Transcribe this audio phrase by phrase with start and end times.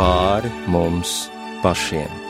[0.00, 1.28] pāri mums
[1.60, 2.29] pašiem.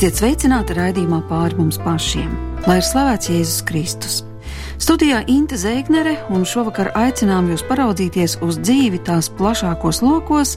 [0.00, 2.30] Esiet sveicināti raidījumā pāri mums pašiem,
[2.64, 4.14] lai ir slavēts Jēzus Kristus.
[4.80, 10.54] Studijā Inte Zēgnere un šovakar aicinām jūs paraudzīties uz dzīvi tās plašākos lokos,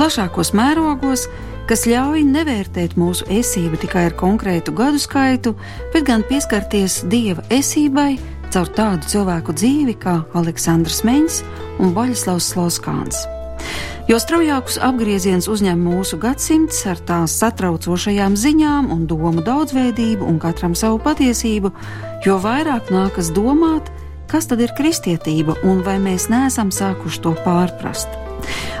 [0.00, 1.26] plašākos mērogos,
[1.68, 5.52] kas ļauj nevērtēt mūsu esību tikai ar konkrētu gadu skaitu,
[5.92, 8.14] bet gan pieskarties Dieva esībai
[8.48, 11.42] caur tādu cilvēku dzīvi kā Aleksandrs Meņš
[11.76, 13.28] un Boļislavs Sloskāns.
[14.08, 20.72] Jo straujākus apgriezienus uzņem mūsu gadsimts ar tās satraucošajām ziņām un domu daudzveidību un katram
[20.72, 21.74] savu patiesību,
[22.24, 23.90] jo vairāk nākas domāt,
[24.32, 28.08] kas tad ir kristietība un vai mēs neesam sākuši to pārprast.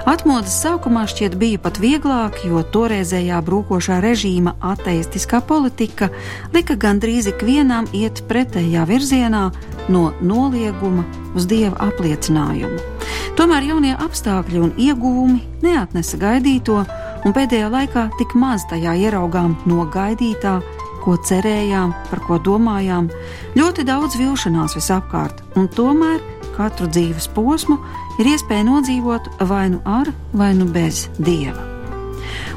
[0.08, 6.08] Atmodas sākumā šķiet bija pat vieglāk, jo toreizējā brūkošā režīma ateistiskā politika
[6.56, 9.50] lika gandrīz ikvienam iet pretējā virzienā
[9.92, 11.04] no nolieguma
[11.36, 12.97] uz dieva apliecinājumu.
[13.38, 16.80] Tomēr jaunie apstākļi un ieguvumi neatnesa gaidīto,
[17.22, 20.56] un pēdējā laikā tik maz tajā ieraugām no gaidītā,
[21.04, 23.06] ko cerējām, par ko domājām,
[23.54, 26.18] ļoti daudz vilšanās visapkārt, un tomēr
[26.56, 27.78] katru dzīves posmu
[28.18, 31.62] ir iespēja nodzīvot vai nu ar, vai nu bez dieva.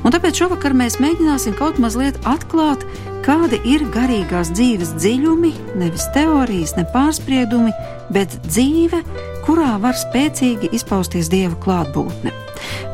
[0.02, 2.81] Un tāpēc šovakar mēs mēģināsim kaut mazliet atklāt,
[3.22, 7.69] kādi ir garīgās dzīves dziļumi, nevis teorijas, ne pārspriedumi,
[8.09, 9.03] bet dzīve,
[9.46, 12.34] kurā var spēcīgi izpausties dieva klātbūtne.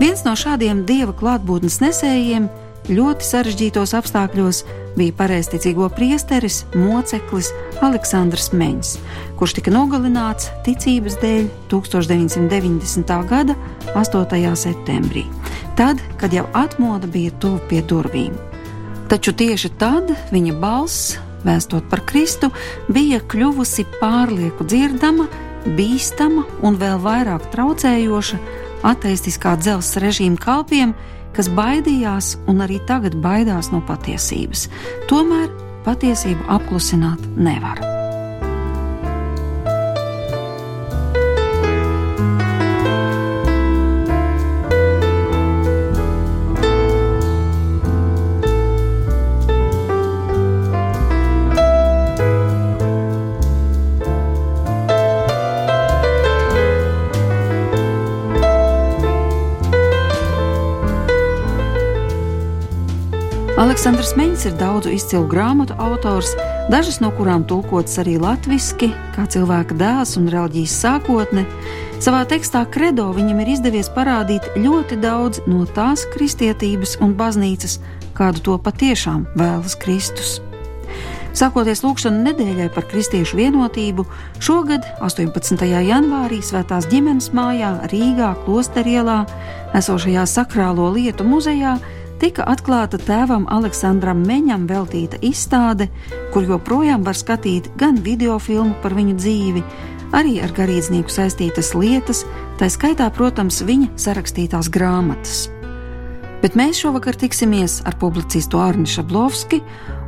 [0.02, 2.47] Viens no šādiem dieva klātbūtnes nesējiem
[2.88, 4.62] ļoti sarežģītos apstākļos
[4.97, 7.52] bija pareizticīgo priesteris, moceklis
[7.84, 8.94] Aleksandrs Meņš,
[9.38, 13.16] kurš tika nogalināts ticības dēļ 1990.
[13.30, 13.57] gada
[13.94, 14.56] 8.
[14.57, 15.25] septembrī,
[15.80, 18.36] tad, kad jau atmoda bija tuvu pie durvīm.
[19.12, 21.16] Taču tieši tad viņa balss,
[21.47, 22.50] vēstot par Kristu,
[22.91, 25.28] bija kļuvusi pārlieku dzirdama,
[25.76, 28.40] bīstama un vēl vairāk traucējoša
[28.88, 30.96] ateistiskā dzelzs režīma kalpiem,
[31.36, 34.68] kas baidījās un arī tagad baidās no patiesības.
[35.12, 35.52] Tomēr
[35.88, 37.97] patiesību apklusināt nevar.
[63.78, 66.32] Aleksandrs Meņš ir daudzu izcilu grāmatu autors,
[66.66, 71.44] dažas no kurām tulkotas arī latviešu, kā cilvēka dēls un reliģijas sākotne.
[72.02, 77.78] Savā tekstā Credo viņam ir izdevies parādīt ļoti daudz no tās kristietības un baznīcas,
[78.18, 80.40] kādu to patiešām vēlas Kristus.
[81.38, 84.08] Sākoties lūkšanu nedēļai par kristiešu vienotību,
[84.42, 85.68] šogad, 18.
[85.70, 89.20] janvārī, Svētās ģimenes mājā Rīgā, Klosterielā,
[89.78, 91.78] esošajā sakrālo lietu muzejā,
[92.22, 95.90] tika atklāta tēvam Aleksandram Meņam veltīta izstāde,
[96.34, 99.64] kur joprojām var skatīt gan video filmu par viņu dzīvi,
[100.18, 102.24] arī ar garīdznieku saistītas lietas,
[102.60, 105.48] tā skaitā, protams, viņa sarakstītās grāmatas.
[106.42, 109.64] Bet mēs šovakar tiksimies ar publicistu Arni Šablovski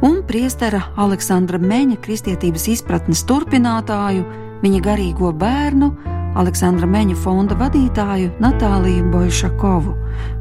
[0.06, 4.28] un priestera Aleksandra Meņa kristietības izpratnes turpinātāju,
[4.62, 5.90] viņa garīgo bērnu,
[6.38, 9.96] Aleksandra Meņa fonda vadītāju Natāliju Bojušakovu,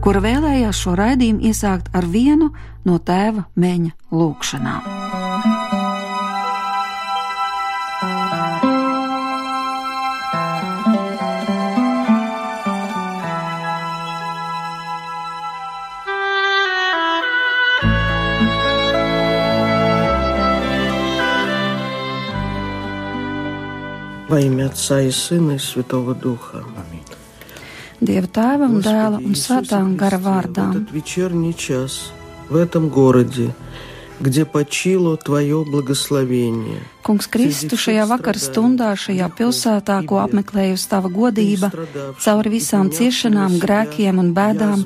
[0.05, 2.53] kura vēlējās šo raidījumu iesākt ar vienu
[2.85, 5.08] no tēva Meņa lūgšanām.
[24.29, 26.65] Во имя Отца и Сына и Святого Духа.
[26.77, 27.05] Аминь.
[28.01, 30.87] Dieva tēva un dēla un gara vārdā.
[30.93, 32.13] Вечерний час
[32.49, 33.55] в этом городе
[34.20, 36.82] где почило Твое благословение.
[37.04, 41.68] Kungs Kristu šajā vakara stundā, šajā pilsētā, ko apmeklējusi tava godība,
[42.24, 44.86] cauri visām ciešanām, grēkiem un bēdām,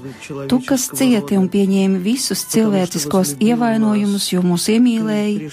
[0.50, 5.52] tu, kas cieti un pieņēmi visus cilvēciskos ievainojumus, jo mūs iemīlēji,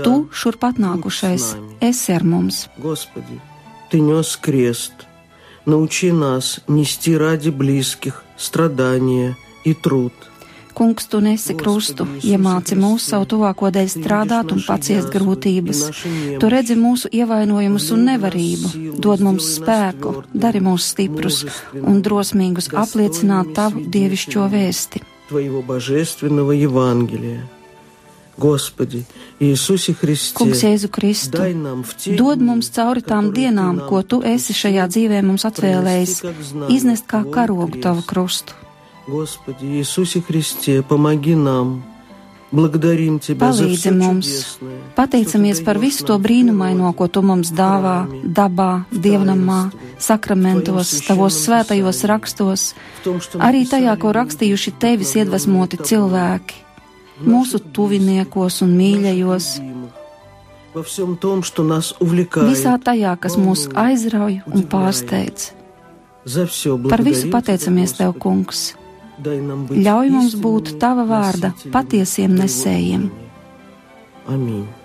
[0.00, 1.50] tu, šurp atnākušais,
[1.84, 2.68] esi ar mums.
[2.78, 3.40] Господи,
[3.90, 5.04] Ты нес крест,
[5.66, 10.27] научи нас нести ради близких страдания и труд –
[10.78, 15.82] Kungs, tu nesi krustu, iemāci mūsu savu tuvāko dēļ strādāt un paciest grūtības.
[16.42, 21.44] Tu redzi mūsu ievainojumus un nevarību, dod mums spēku, dari mūs stiprus
[21.78, 25.04] un drosmīgus apliecināt tavu dievišķo vēsti.
[25.28, 27.48] Твоего божественного Евангелия.
[28.36, 29.04] Господи,
[29.38, 33.54] Иисусе Христе, Kungs, Jēzu Kristu, дай нам в те dod дни, mums cauri tām которые
[33.54, 37.22] dienām, ты ko нам tu esi šajā dzīvē mums atvēlējis, Pronesti, как знамя, iznest kā
[37.22, 37.82] твой karogu крест.
[37.82, 38.52] tavu krustu.
[39.08, 41.84] Господи Иисусе Христе, помоги нам.
[42.54, 46.20] Благодарим Тебя за Palīdzi все mums, чудесное, pateicamies что Ты par даешь visu to нам
[46.20, 53.20] в brīnumaino, природе, ko tu mums dāvā, dabā, dievnamā, sakramentos, tavos svētajos rakstos, в том,
[53.20, 56.54] что arī tajā, написали ko rakstījuši tevis iedvesmoti cilvēki,
[57.26, 59.90] mūsu tuviniekos un mīļajos, любимых,
[60.74, 62.50] во всем том, что нас увлекает.
[62.50, 65.52] visā tajā, kas mūs aizrauj un pārsteidz.
[66.24, 68.74] За все Par visu благодарим pateicamies Тебя, Tev, Kungs!
[69.19, 73.09] ļauj mums būt Tava vārda patiesiem nesējiem.
[74.29, 74.78] Amīn.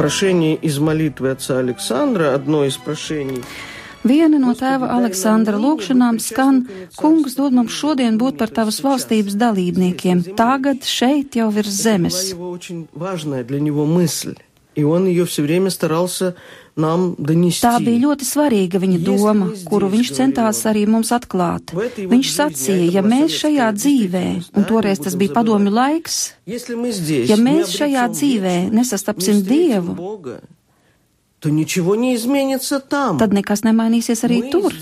[0.00, 3.42] Прошение из молитвы отца Александра, одно из прошений,
[4.06, 6.60] Viena no tēva Aleksandra lūgšanām skan:
[6.94, 12.16] Kungs dod mums šodien būt par tavas valstības dalībniekiem, tagad šeit jau virs была zemes.
[14.74, 16.34] его очень важная для него мысль, и он ее все время старался
[16.76, 17.64] нам донести.
[17.66, 21.72] Tā bija ļoti svarīga viņa doma, kuru viņš centās arī mums atklāt.
[21.72, 27.28] Viņš sacīja, ja mēs šajā dzīvē, un toreiz tas bija padomju laiks, Если мы здесь
[27.30, 30.40] ja не mēs šajā обретем dzīvē вечность, nesastapsim не встретим Dievu, Бога,
[31.40, 33.18] то ничего не изменится там.
[33.18, 34.72] tad nekas nemainīsies arī Мы tur.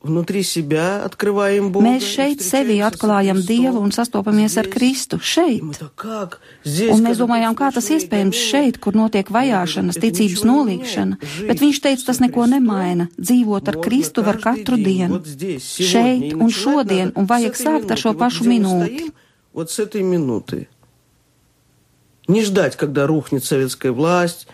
[0.00, 1.84] здесь внутри себя открываем Бога.
[1.86, 3.56] Mēs и šeit sevi встречаемся с atklājam Христом.
[3.56, 4.74] Dievu un sastopamies ar Здесь.
[4.74, 5.62] Kristu И šeit.
[5.62, 6.40] мы так как?
[6.64, 10.06] Здесь, Un mēs когда domājām, kā tas послушные iespējams гонения, šeit, kur notiek vajāšanas, Это
[10.06, 11.48] ticības ничего не nolīgšana, меняет.
[11.48, 13.08] bet viņš teica, tas neko Жизнь nemaina.
[13.18, 16.38] Dzīvot ar Можно Kristu var каждый katru день, dienu, вот здесь, сегодня, šeit и un
[16.46, 18.20] начинать šodien, надо un с vajag этой sākt ar šo минуты.
[18.22, 18.96] pašu Вот где мы minūti.
[18.96, 19.12] стоим,
[19.54, 20.68] Вот с этой минуты.
[22.28, 24.46] Не ждать, когда рухнет советская власть.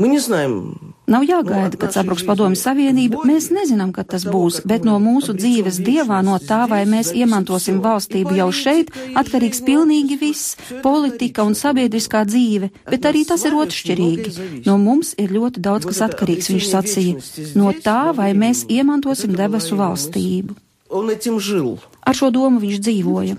[0.00, 4.86] Мы не знаем, Nav jāgaida, kad sabruks padomju savienība, mēs nezinām, kad tas būs, bet
[4.86, 10.86] no mūsu dzīves dievā, no tā, vai mēs iemantosim valstību jau šeit, atkarīgs pilnīgi viss -
[10.86, 14.64] politika un sabiedriskā dzīve, bet arī tas ir otršķirīgi.
[14.66, 19.74] No mums ir ļoti daudz, kas atkarīgs, viņš sacīja, no tā, vai mēs iemantosim debesu
[19.74, 20.54] valstību.
[20.90, 21.78] он этим жил.
[22.02, 23.36] Ar šo domu viņš dzīvoja.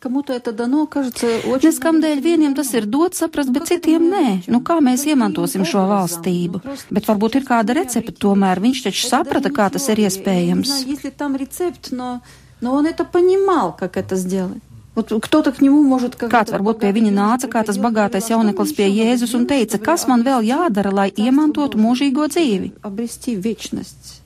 [0.00, 1.68] Кому-то это дано, кажется, очень...
[1.68, 4.48] Neskam dēļ vieniem tas ir dots saprast, bet citiem nē.
[4.48, 6.62] Nu, kā mēs iemantosim šo valstību?
[6.90, 8.58] Bet varbūt ir kāda recepte tomēr.
[8.58, 10.66] Viņš taču saprata, kā tas ir Не iespējams.
[10.66, 12.20] знаю, если там рецепт, но,
[12.60, 14.62] но он это понимал, как это сделать.
[14.94, 18.74] Вот кто-то к нему может как Kāds varbūt pie viņa nāca, kā tas bagātais jauneklis
[18.74, 22.72] pie Jēzus un teica, kas man vēl jādara, lai iemantotu mūžīgo dzīvi.
[22.82, 24.22] Обрести вечность.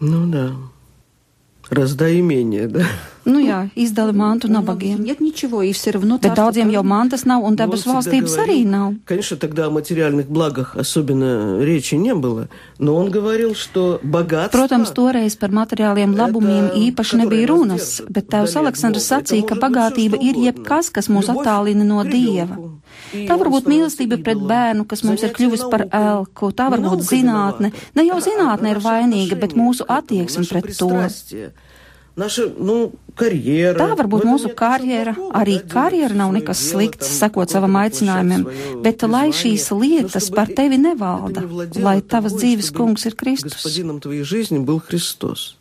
[0.00, 0.52] Ну да.
[1.69, 2.85] Раздаимение, да?
[3.26, 5.04] Nu jā, izdali mantu nabagiem.
[5.04, 6.16] Нет ничего, и все равно...
[6.16, 8.70] Bet царство daudziem jau тоже mantas nav un Но он debesu всегда valstības arī говорил-
[8.70, 8.94] nav.
[9.06, 12.48] Конечно, тогда о материальных благах особенно речи не было,
[12.78, 14.58] но он говорил, что богатство...
[14.58, 20.34] Protams, toreiz par materiāliem labumiem īpaši nebija runas, bet tēvs Aleksandrs sacīja, ka bagātība ir
[20.36, 22.58] jebkas, kas mūs attālina no Dieva.
[23.12, 27.04] Tā var būt mīlestība pret bērnu, kas mums ir kļuvis par elku, tā var būt
[27.06, 27.72] zinātne.
[27.94, 30.90] Ne jau zinātne ir vainīga, bet mūsu attieksme pret to.
[32.16, 33.78] Наша, ну, карьера.
[33.78, 35.12] Tā var būt В этом mūsu нет karjera.
[35.16, 38.68] ничего Arī плохого, karjera nav делать nekas свое slikts, дело, sekot savam там, aicinājumam, воплощать
[38.68, 42.00] свое bet lai призвание, šīs но lietas чтобы par tevi это nevalda, не владело lai
[42.02, 43.52] tavas тобой, dzīves чтобы kungs ir Kristus.
[43.54, 45.56] Господином твоей жизни был Христос.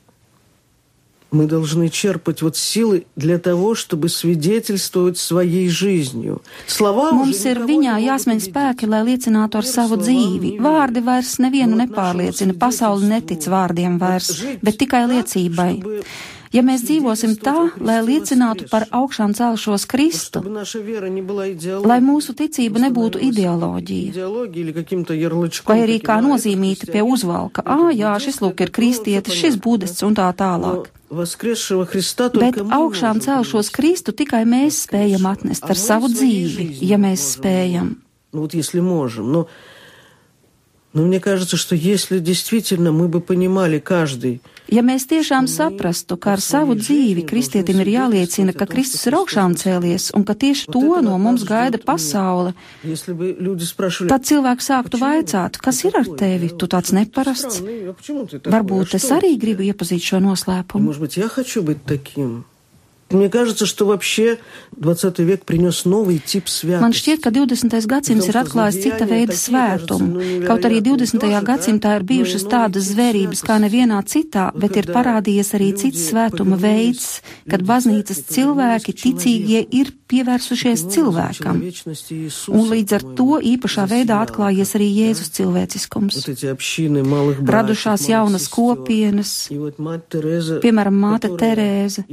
[1.31, 6.41] Мы должны черпать вот силы для того, чтобы свидетельствовать своей жизнью.
[6.67, 8.53] Слова Mums уже ir никого viņā не могут jāsmeņ убедить.
[8.53, 10.59] spēki, lai liecinātu ar savu dzīvi.
[10.59, 16.03] Vārdi vairs nevienu nepārliecina, pasauli netic vārdiem vairs, bet tikai liecībai.
[16.55, 21.51] Ja mēs dzīvosim tā, lai liecinātu par augšām celšos Kristu, чтобы наша вера не была
[21.53, 25.71] идеологией, lai mūsu ticība nebūtu ideoloģija, идеологией или каким-то ярлычком.
[25.71, 27.13] vai arī таким, kā «А, это nozīmīta pie христианин».
[27.13, 30.91] uzvalka, ā, jā, šis lūk ir kristietis, šis budists un tā tālāk.
[30.91, 35.77] Но воскресшего Христа Bet только мы augšām можем celšos Kristu tikai mēs spējam atnest ar
[35.77, 38.01] savu dzīvi, ja mēs spējam.
[38.33, 39.31] Ну вот если можем.
[39.31, 39.47] Но,
[40.95, 44.41] но мне кажется, что если действительно мы бы понимали каждый,
[44.71, 49.57] Ja mēs tiešām saprastu, ka ar savu dzīvi kristietim ir jāliecina, ka Kristus ir augšām
[49.59, 52.53] cēlies un ka tieši to no mums gaida pasaule,
[52.83, 57.59] если бы люди спрашивали, tad cilvēks sāktu vaicāt, kas ir ar tevi, tu tāds neparasts.
[57.59, 58.51] «Странный, а почему ты такой?
[58.55, 60.87] Varbūt А es что?» arī gribu iepazīt šo И, noslēpumu.
[63.11, 64.39] Мне кажется, что вообще
[64.77, 66.81] 20 век принес новый тип святости.
[66.81, 67.85] Man šķiet, ka 20.
[67.85, 70.47] gadsimts ir atklājis cita veida svētumu.
[70.47, 71.19] Kaut arī 20.
[71.43, 77.21] gadsimtā ir bijušas tādas zvērības kā nevienā citā, bet ir parādījies arī cits svētuma veids,
[77.49, 81.61] kad baznīcas cilvēki, ticīgie, ir pievērsušies cilvēkam.
[82.51, 86.15] Un līdz ar to īpašā veidā atklājies arī Jēzus cilvēciskums.
[86.15, 88.55] Вот эти общины малых братьев, Radušās малых jaunas сестер.
[88.55, 92.03] kopienas, И вот мать Тереза, piemēram, māte которая Terēze,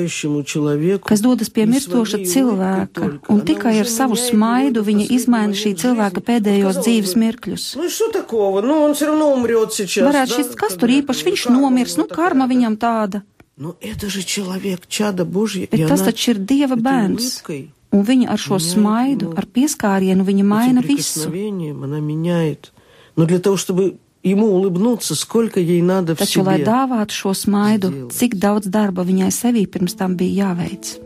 [0.00, 3.32] умирающему человеку, kas dodas pie не mirstoša своей cilvēka, улыбкой только.
[3.32, 6.18] un Она tikai ar уже savu меняет smaidu его viņa последний izmaina šī момент cilvēka
[6.20, 6.26] жизни.
[6.30, 7.64] pēdējos Казалось dzīves бы, mirkļus.
[7.76, 8.60] Ну и что такого?
[8.62, 10.04] Ну, он все равно умрет сейчас.
[10.08, 10.36] Varētu да?
[10.36, 12.50] šis, kas Как tur бы, īpaši, viņš карма у nomirs, него nu karma такая.
[12.56, 13.22] viņam tāda,
[13.56, 15.64] Но это же человек, чадо Божье.
[15.64, 17.40] и bet tas она taču ir Dieva этой bērns.
[17.40, 19.34] улыбкой, Un viņa ar šo Меняет smaidu, его.
[19.38, 21.24] ar pieskārienu, viņa этим maina visu.
[21.30, 22.72] прикосновением она меняет.
[23.16, 26.66] Но для того, чтобы ему улыбнуться, сколько ей надо в Taču, lai себе.
[26.66, 28.12] dāvātu šo smaidu, сделать.
[28.12, 30.98] cik daudz darba viņai sevī pirms tam bija jāveic.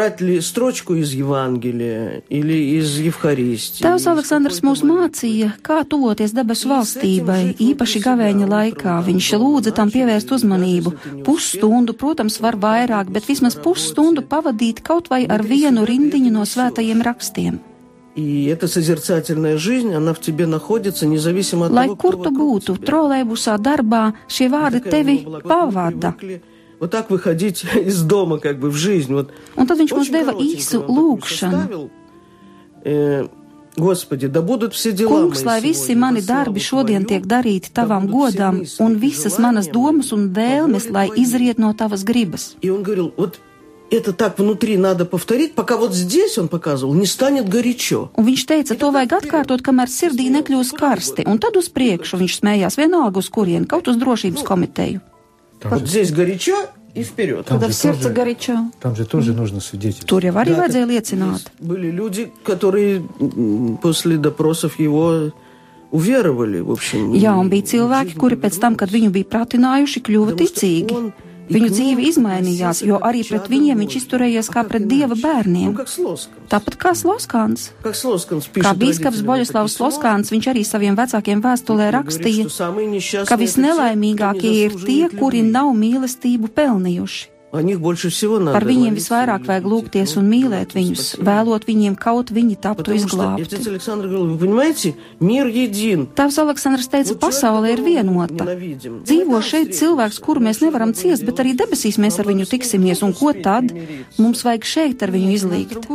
[0.00, 3.84] Брать ли строчку из Евангелия или из Евхаристии?
[3.84, 4.96] Tēvs из Aleksandrs какой-то mūs молитвы?
[4.96, 8.96] mācīja, kā tuvoties debesu valstībai, īpaši gavēņa laikā.
[9.06, 10.94] Viņš lūdza tam pievērst uzmanību.
[11.26, 17.02] Pusstundu, protams, var vairāk, bet vismaz pusstundu pavadīt kaut vai ar vienu rindiņu no svētajiem
[17.04, 17.60] rakstiem.
[18.16, 22.30] И эта созерцательная жизнь, она в тебе находится, независимо от Lai того, kur кто tu
[22.30, 22.86] вокруг būtu, тебя.
[22.88, 26.14] trolēbusā, darbā, šie vārdi Такая tevi у него была, как мы pavada.
[26.80, 29.12] привыкли Вот так выходить из дома, как бы в жизнь.
[29.14, 31.50] Вот Un tad viņš mums Очень deva коротенько īsu вам такую lūgšanu.
[31.60, 31.90] составил.
[32.84, 33.26] Э,
[33.76, 37.04] Господи, да будут все дела Kungs, мои lai visi сегодня mani во славу darbi šodien
[37.04, 40.12] Твою, tiek darīti да tavam будут все godam, мысли un и visas желания manas domas
[40.12, 41.22] un по vēlmes, воле lai Твоей.
[41.24, 42.56] izriet no tavas gribas.
[42.62, 43.38] И он говорил, вот
[43.90, 48.10] это так внутри надо повторить, пока вот здесь он показывал, не станет горячо.
[48.16, 52.40] Un viņš teica, to vajag atkārtot, kamēr sirdī nekļūs karsti, un tad uz priekšu viņš
[52.40, 55.00] smējās vienalga uz kurien, kaut uz drošības komiteju.
[55.64, 56.54] Вот здесь горячо
[56.94, 57.46] и вперед.
[57.48, 58.54] Когда же в сердце тоже- горячо.
[58.80, 60.10] Там же тоже нужно свидетельствовать.
[60.24, 61.40] Tur jau arī Да, vajadzēja так liecināt.
[61.60, 65.32] Были люди, которые м, после допросов его
[65.92, 67.12] уверовали, в общем.
[67.14, 70.46] Jā, un bija и cilvēki, жизнь kuri pēc tam, kad viņu bija pratinājuši, kļuva Потому
[70.48, 70.92] что ticīgi.
[70.92, 71.12] он и
[71.51, 75.75] Viņu dzīve izmainījās, jo arī pret viņiem viņš izturējies kā pret dieva bērniem.
[76.51, 77.71] Tāpat kā Sloskans.
[77.83, 82.47] Kā bīskaps Boļuslavs Sloskans, viņš arī saviem vecākiem vēstulē rakstīja,
[83.27, 87.40] ka visnelaimīgākie ir tie, kuri nav mīlestību pelnījuši.
[87.51, 93.59] Par viņiem visvairāk vajag lūgties un mīlēt viņus, vēlot viņiem kaut viņi taptu izglābti.
[96.15, 98.47] Tēvs Aleksandrs teica, pasaule ir vienota.
[98.55, 103.11] Dzīvo šeit cilvēks, kuru mēs nevaram ciest, bet arī debesīs mēs ar viņu tiksimies, un
[103.19, 103.67] ko tad?
[104.15, 105.91] Mums vajag šeit ar viņu izlīgt.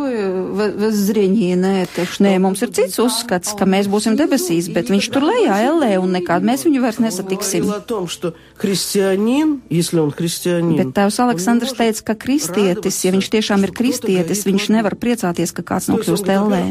[2.21, 6.13] Nē, mums ir cits uzskats, ka mēs būsim debesīs, bet viņš tur lejā ellē, un
[6.21, 7.65] nekād mēs viņu vairs nesatiksim.
[10.85, 15.53] Bet tēvs Aleksandrs Aleksandrs teica, ka kristietis, ja viņš tiešām ir kristietis, viņš nevar priecāties,
[15.55, 16.63] ka kāds nokļūst ellē.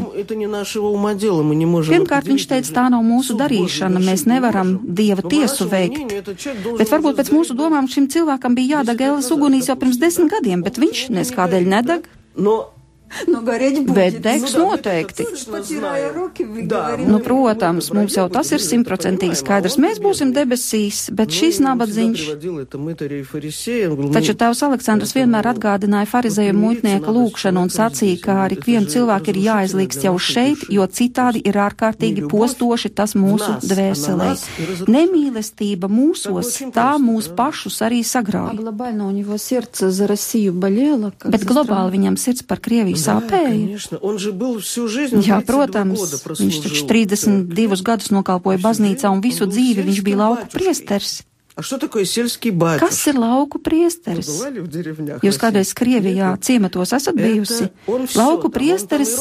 [1.88, 6.12] Pirmkārt, viņš teica, tā nav mūsu darīšana, mēs nevaram dieva tiesu veikt.
[6.76, 10.60] Bet varbūt pēc mūsu domām šim cilvēkam bija jādeg elles ugunīs jau pirms desmit gadiem,
[10.66, 12.10] bet viņš neskādēļ nedeg.
[12.36, 12.75] No
[13.26, 13.94] Nu, gareģi būs.
[13.96, 15.24] Bet degs nu, noteikti.
[16.16, 19.78] Roki, da, nu, protams, mums jau tas ir simtprocentīgi skaidrs.
[19.80, 22.24] Mēs būsim debesīs, bet šīs nabadzīņš.
[24.16, 29.40] Taču tēvs Aleksandrs vienmēr atgādināja farizēju muitnieka lūkšanu un sacīja, ka ar ikvienu cilvēku ir
[29.46, 34.32] jāizlīgst jau šeit, jo citādi ir ārkārtīgi postoši tas mūsu dvēselē.
[34.92, 38.60] Nemīlestība mūsos, tā mūs pašus arī sagrauj.
[41.26, 43.76] Bet globāli viņam sirds par Krieviju bija sāpēja?
[45.28, 51.20] Jā, protams, viņš taču 32 gadus nokalpoja baznīcā un visu dzīvi viņš bija lauku priesters.
[51.56, 54.28] Kas ir lauku priesteris?
[55.24, 57.70] Jūs kādreiz Krievijā ciematos esat bijusi?
[58.12, 59.14] Lauku priesteris,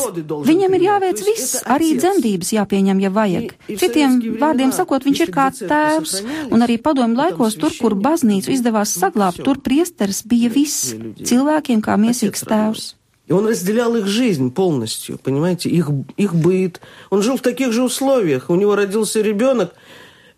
[0.44, 3.56] viņam ir jāveic viss, arī dzemdības jāpieņem, ja vajag.
[3.80, 6.18] Citiem vārdiem sakot, viņš ir kā tēvs,
[6.52, 10.92] un arī padomu laikos tur, kur baznīcu izdevās saglābt, tur priesteris bija viss,
[11.24, 12.95] cilvēkiem kā miesīgs tēvs.
[13.27, 16.81] И он разделял их жизнь полностью, понимаете, их, их быт.
[17.11, 18.51] Он жил в таких же условиях.
[18.51, 19.73] У него родился ребенок,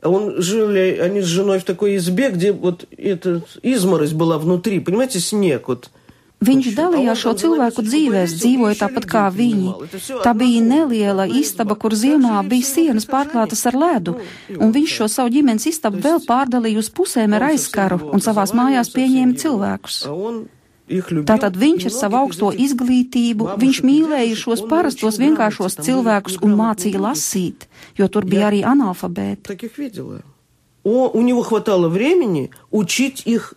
[0.03, 5.21] он жили, они с женой в такой избе, где вот эта изморозь была внутри, понимаете,
[5.21, 5.91] снег вот.
[6.43, 9.77] Viņš dalījās šo cilvēku dzīvēs, dzīvoja tāpat kā viņi.
[10.25, 14.17] Tā bija neliela istaba, kur ziemā bija sienas pārklātas ar ledu,
[14.59, 18.91] un viņš šo savu ģimenes istabu vēl pārdalīja uz pusēm ar aizskaru un savās mājās
[18.91, 20.01] pieņēma cilvēkus.
[20.89, 21.25] А он их любил.
[21.25, 24.45] Tātad viņš ar И savu многих augsto из этих izglītību, бабушек viņš и mīlēja тетушек,
[24.45, 27.03] šos он parastos очень vienkāršos нравится, там cilvēkus были un грамотные mācīja люди.
[27.07, 27.59] lasīt,
[27.99, 28.49] jo tur bija Jā.
[28.51, 29.43] arī analfabēti.
[29.43, 30.21] Таких видела.
[30.85, 33.55] О, у него хватало времени учить их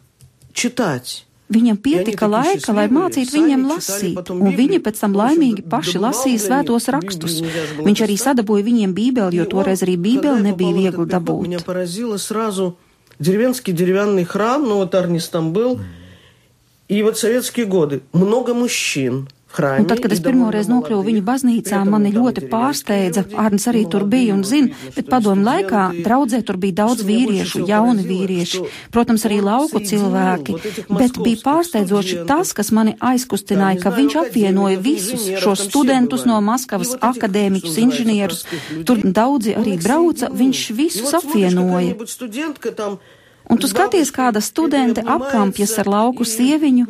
[0.53, 1.25] читать.
[1.50, 4.15] Viņam Ja pietika viņi taču laika, lai šis mācītu Bībeli viņiem sami lasīt, čitali un
[4.15, 4.79] potom viņi Bībeli.
[4.81, 7.34] pēc tam Очень laimīgi paši добавляли lasīja svētos Библию, rakstus.
[7.41, 8.25] нельзя же было Viņš arī писать.
[8.25, 10.95] sadabūja viņiem bībeli, jo И он, toreiz arī когда bībeli я nebija попал в этот
[10.98, 11.65] viegli приход, Меня dabūt.
[11.65, 12.77] поразило сразу
[13.19, 15.79] деревенский деревянный храм, ну вот Арнис там был,
[16.89, 18.01] и вот советские годы.
[18.13, 19.79] Много мужчин в храме.
[19.84, 21.15] Un tad, kad и es pirmoreiz довольно nokļuvu молодых.
[21.15, 23.22] viņu baznīcā, При этом mani там ļoti деревенские pārsteidza.
[23.25, 26.03] люди, Arnis arī tur bija un молодые, zina, видно, bet что padomu laikā студенты.
[26.05, 29.38] draudzē tur bija daudz Что меня больше vīriešu, всего jauni поразило, vīrieši, что protams, arī
[29.39, 32.27] он lauku соединил cilvēki, вот этих bet bija московских pārsteidzoši студентов.
[32.27, 35.65] tas, kas mani aizkustināja, Там, ka не viņš знаю, apvienoja академиков, visus инженеров, šos там
[35.65, 36.45] все studentus no бывали.
[36.45, 38.43] Maskavas, И вот этих, akadēmiķus, что называется, inženierus.
[38.45, 39.12] простых Tur людей.
[39.13, 40.36] daudzi Он arī их brauca, соединил.
[40.36, 41.95] viņš И visus вот смотришь, apvienoja.
[43.50, 46.86] какая-нибудь студентка там Un tu skaties, kāda studente apkampjas ar lauku sieviņu,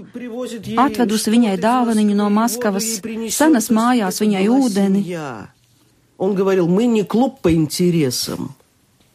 [0.80, 5.04] atvedusi viņai dāvaniņu no Maskavas, senas mājās viņai ūdeni.
[6.18, 8.56] Он говорил, мы не клуб по интересам.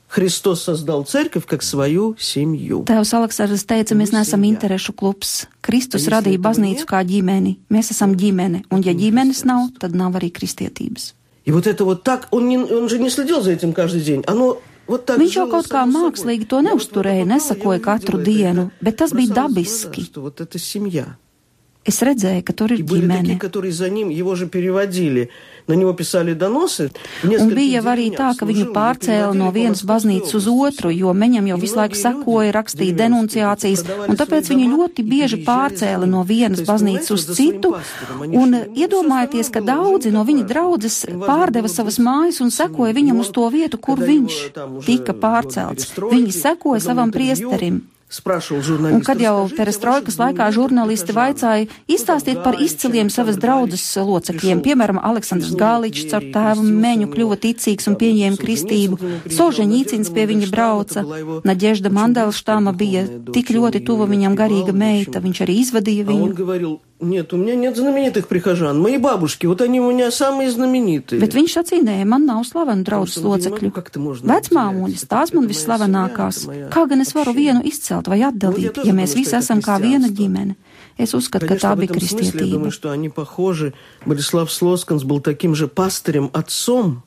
[0.06, 2.84] Христос создал церковь как свою семью.
[2.84, 5.46] Tēvs Aleksandrs teica, mēs neesam interešu klubs.
[5.62, 7.56] Kristus radīja baznīcu kā ģimeni.
[7.70, 11.14] Mēs esam ģimene, un ja ģimenes nav, tad nav arī kristietības.
[11.46, 14.22] И вот это вот так, он, не, он же не следил за этим каждый день.
[14.26, 19.15] Оно вот так Viņš jau kaut kā mākslīgi to neuzturēja, nesakoja katru dienu, bet tas
[19.17, 20.05] bija dabiski.
[21.85, 23.35] Es redzēju, ka tur ir ģimene.
[27.41, 31.51] Un bija jau arī tā, ka viņu pārcēla no vienas baznīcas uz otru, jo viņam
[31.51, 37.13] jau visu laiku sekoja, rakstīja denunciācijas, un tāpēc viņu ļoti bieži pārcēla no vienas baznīcas
[37.13, 37.75] uz citu.
[38.25, 43.45] Un iedomājieties, ka daudzi no viņa draudzes pārdeva savas mājas un sekoja viņam uz to
[43.53, 44.41] vietu, kur viņš
[44.89, 45.93] tika pārcelts.
[46.01, 47.85] Viņi sekoja savam priesterim.
[48.05, 55.55] Un kad jau perestroikas laikā žurnālisti vaicāja, izstāstiet par izciliem savas draudzes locekļiem, piemēram, Aleksandrs
[55.57, 61.03] Gāličs ar tēvu Meņu kļuva ticīgs un pieņēma kristību, Soženīcins pie viņa brauca,
[61.49, 66.77] Naģežda Mandelštāma bija tik ļoti tuva viņam garīga meita, viņš arī izvadīja viņu.
[67.04, 68.78] говорил, нет, у меня нет знаменитых прихожан.
[68.78, 71.18] Мои бабушки, вот они у меня самые знаменитые.
[71.20, 73.62] Bet viņš sacīja, nē, man nav slavenu draudzes Просто, ну, не locekļu.
[73.62, 75.08] могу как-то можно Vecmāmuļas, отделять.
[75.08, 76.32] tās man Это моя visslavenākās.
[76.32, 77.40] семья, это моя Kā gan es varu община.
[77.40, 80.22] vienu izcelt vai atdalīt, тоже ja думаю, mēs что visi это esam kā viena христианство.
[80.22, 80.54] ģimene?
[80.98, 82.50] Es uzskatu, ka Конечно, tā в bija этом смысле, я kristietība.
[82.52, 83.72] думаю, что они похожи.
[84.04, 87.02] Борислав Слосканс был таким же пастырем, отцом,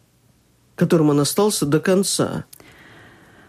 [0.76, 2.46] которым он остался до конца.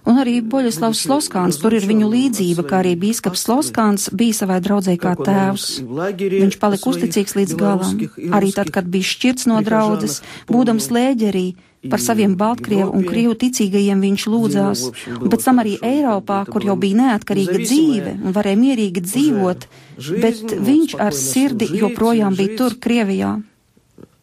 [0.09, 4.99] Un arī Boļislavs Sloskāns, tur ir viņu līdzība, kā arī bīskaps Sloskāns bija savai draudzē
[5.01, 5.81] kā Как он tēvs.
[5.81, 7.79] и в лагере Viņš palika своих uzticīgs līdz galam.
[7.81, 10.97] белорусских и Arī tad, русских kad bija šķirts no draudzes, прихожанок būdams помнил.
[11.01, 11.55] lēģerī,
[11.88, 14.77] par I saviem Baltkrievu un Eiropie, Krievu ticīgajiem viņš lūdzās.
[14.77, 16.97] Zīmo, в общем, Un pēc tam arī было хорошо, Eiropā, это kur было jau bija
[17.01, 19.61] neatkarīga независимая dzīve un varēja mierīgi dzīvot,
[19.97, 22.59] жизнь, bet мог viņš ar спокойно sirdi служить, joprojām bija жить.
[22.61, 23.43] tur, Krievijā.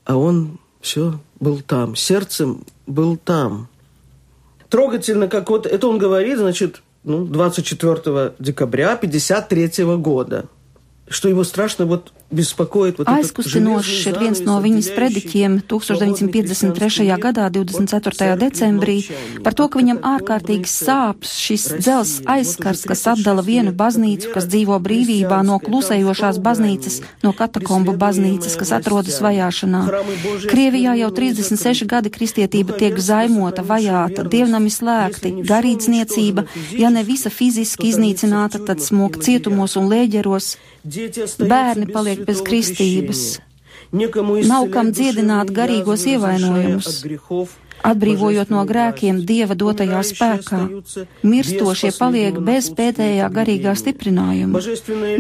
[0.06, 3.68] А он все был там, сердцем был там.
[4.69, 10.47] Трогательно, как вот это он говорит, значит, ну, 24 декабря 53 года,
[11.09, 17.07] что его страшно вот Aizkustinošs ir viens no viņas prediķiem 1953.
[17.23, 18.35] gadā, 24.
[18.41, 18.97] decembrī,
[19.47, 24.75] par to, ka viņam ārkārtīgi sāps šis dzels aizskars, kas atdala vienu baznīcu, kas dzīvo
[24.83, 29.87] brīvībā no klusējošās baznīcas, no katakombu baznīcas, kas atrodas vajāšanā.
[30.51, 37.95] Krievijā jau 36 gadi kristietība tiek zaimota, vajāta, dievnami slēgti, garīdzniecība, ja ne visa fiziski
[37.95, 40.57] iznīcināta, tad smok cietumos un lēģeros.
[40.87, 43.27] Bērni paliek bez kristības.
[43.93, 47.05] Nav kam dziedināt garīgos ievainojumus.
[47.87, 50.61] Atbrīvojot no grēkiem Dieva dotajā spēkā,
[51.23, 54.63] mirstošie paliek bez pēdējā garīgā stiprinājuma.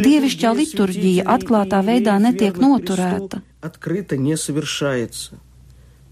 [0.02, 3.42] Dievišķā liturģija atklātā veidā netiek noturēta.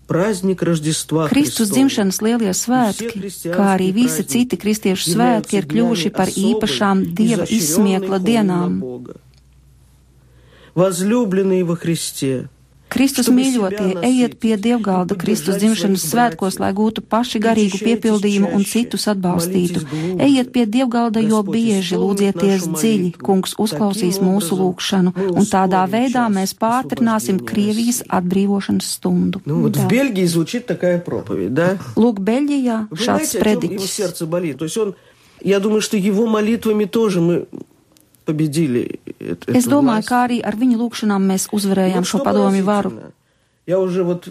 [0.04, 7.48] Kristus dzimšanas lielie svētki, kā arī visi citi kristiešu svētki, ir kļuvuši par īpašām Dieva
[7.48, 8.82] izsmiekla dienām
[10.75, 12.49] Возлюбленные во Христе,
[12.89, 19.05] Kristus mīļotie, ejiet pie dievgalda Kristus dzimšanas svētkos, lai gūtu paši garīgu piepildījumu un citus
[19.11, 19.83] atbalstītu.
[20.17, 26.55] Ejiet pie dievgalda, jo bieži lūdzieties dziļi, kungs uzklausīs mūsu lūgšanu, un tādā veidā mēs
[26.57, 29.41] pātrināsim Krievijas atbrīvošanas stundu.
[29.45, 31.77] Ну, вот в Бельгии звучит такая проповедь, да?
[31.95, 33.87] Lūk, Beļģijā Вы šāds знаете, о чем его prediķis.
[33.87, 34.57] сердце болит?
[34.57, 34.95] То есть он,
[35.43, 37.45] я думаю, что его молитвами тоже мы
[38.25, 40.09] победили эту Es domāju, власть.
[40.09, 42.89] kā arī ar viņu lūgšanām mēs uzvarējām Вот šo что padomju varu.
[42.89, 43.11] поразительно.
[43.67, 44.27] Я уже вот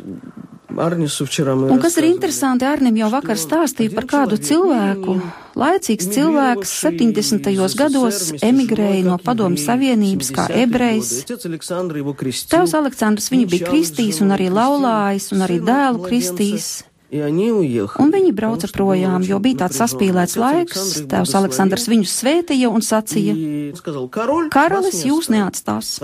[0.77, 2.15] Арнису вчера мы Un kas ir рассказывали.
[2.15, 5.21] interesanti, Arnim jau vakar stāstīja par kādu cilvēku.
[5.57, 7.75] Laicīgs cilvēks 70.
[7.77, 11.25] gados emigrēja no Padomu Savienības kā ebrejs.
[11.27, 16.85] Tēvs Aleksandrs viņu bija kristījis un arī laulājis un arī dēlu kristījis.
[18.02, 20.86] Un viņi brauca projām, jo bija tāds saspīlēts laiks.
[21.12, 23.36] Tēvs Aleksandrs viņus svētīja un sacīja:
[24.54, 25.96] Karalis jūs neatstās.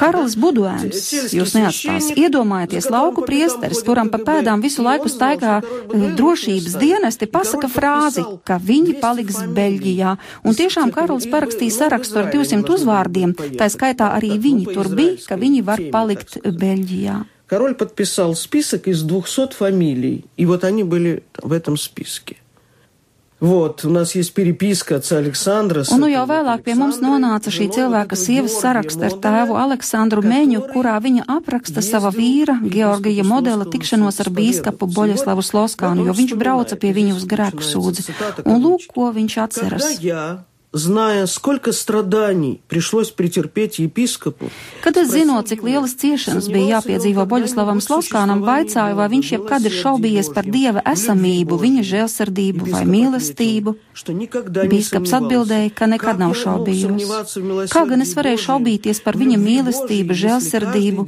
[0.00, 2.10] Karalis Buduēns jūs neatstās.
[2.18, 8.60] Iedomājieties, lauku priesteris, kuram pa pēdām visu laiku staigā eh, drošības dienesti, pasaka frāzi, ka
[8.60, 10.16] viņi paliks Beļģijā.
[10.44, 15.40] Un tiešām Karalis parakstīja sarakstu ar 200 uzvārdiem, tā skaitā arī viņi tur bija, ka
[15.40, 21.53] viņi var palikt Beļģijā Король подписал список из 200 фамилий, и вот они были в
[21.53, 22.37] этом списке.
[23.39, 25.83] Вот, у нас есть переписка отца Александра.
[25.83, 27.21] с Un nu jau этой vēlāk pie mums Александрой.
[27.21, 31.23] nonāca šī Женой cilvēka этого sievas Георгия saraksta ar Модела, tēvu Aleksandru Meņu, kurā viņa
[31.27, 37.13] apraksta sava vīra Georgija modela tikšanos ar bīskapu Boļeslavu Sloskānu, jo viņš brauca pie viņu
[37.13, 38.09] uz grēku sūdzi.
[38.43, 39.85] Un lūk, ko viņš Когда atceras.
[40.73, 44.49] я, зная, сколько страданий пришлось претерпеть епископу,
[44.83, 49.71] Kad es zinot, cik lielas ciešanas bija jāpiedzīvo Boļeslavam Sloskānam, vaicāju, vai viņš jebkad ir
[49.71, 53.75] šaubījies par Dieva esamību, viņa žēlsirdību vai mīlestību.
[53.93, 57.09] что никогда не Bīskaps atbildēja, ka nekad nav šaubījos.
[57.71, 61.01] Kā gan es varēju šaubīties par viņa mīlestību, žēlsirdību,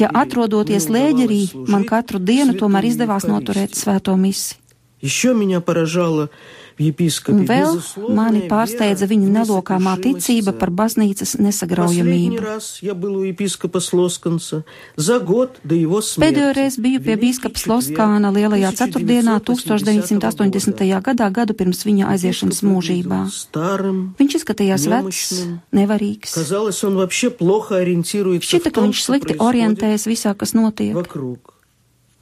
[0.00, 4.56] ja atrodoties lēģerī, man katru dienu tomēr izdevās noturēt svēto misi.
[5.00, 10.26] Еще меня поражало в епископе Un vēl безусловная mani вера pārsteidza в viņa nelokāmā несогрешимость
[10.26, 12.40] ticība par baznīcas Последний nesagraujamību.
[12.40, 14.64] раз я был у епископа Слосканца
[14.96, 16.34] за год до его смерти.
[16.34, 21.00] Pēdējo reizi biju pie bīskapa Sloskāna lielajā ceturtdienā 1980.
[21.02, 23.20] gadā, gadu pirms viņa aiziešanas mūžībā.
[23.30, 24.14] Старым.
[24.18, 25.60] Viņš izskatījās vecs, Немощным.
[25.72, 26.34] nevarīgs.
[26.34, 30.34] Казалось, он вообще плохо ориентируется Šķita, в ka том, viņš что slikti происходит orientējas visā,
[30.34, 30.92] kas notiek.
[30.94, 31.54] вокруг.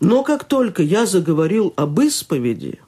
[0.00, 2.80] Но как только я заговорил об исповеди,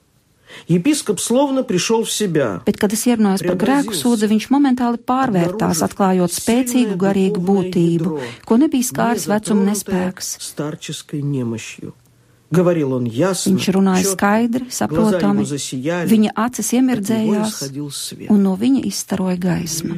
[0.68, 2.62] епископ словно пришел в себя.
[2.66, 8.14] Bet, kad es ierunājos par grēku sūdzi, viņš momentāli pārvērtās, atklājot spēcīgu garīgu būtību,
[8.46, 10.38] ko nebija skāris vecuma nespēks.
[10.40, 11.94] Старческой немощью.
[12.50, 16.78] Говорил он ясно, Viņš runāja четко, skaidri, глаза saprotami, его засияли, viņa acis от него
[16.78, 18.30] iemirdzējās, исходил свет.
[18.30, 19.94] un no viņa izstaroja gaisma.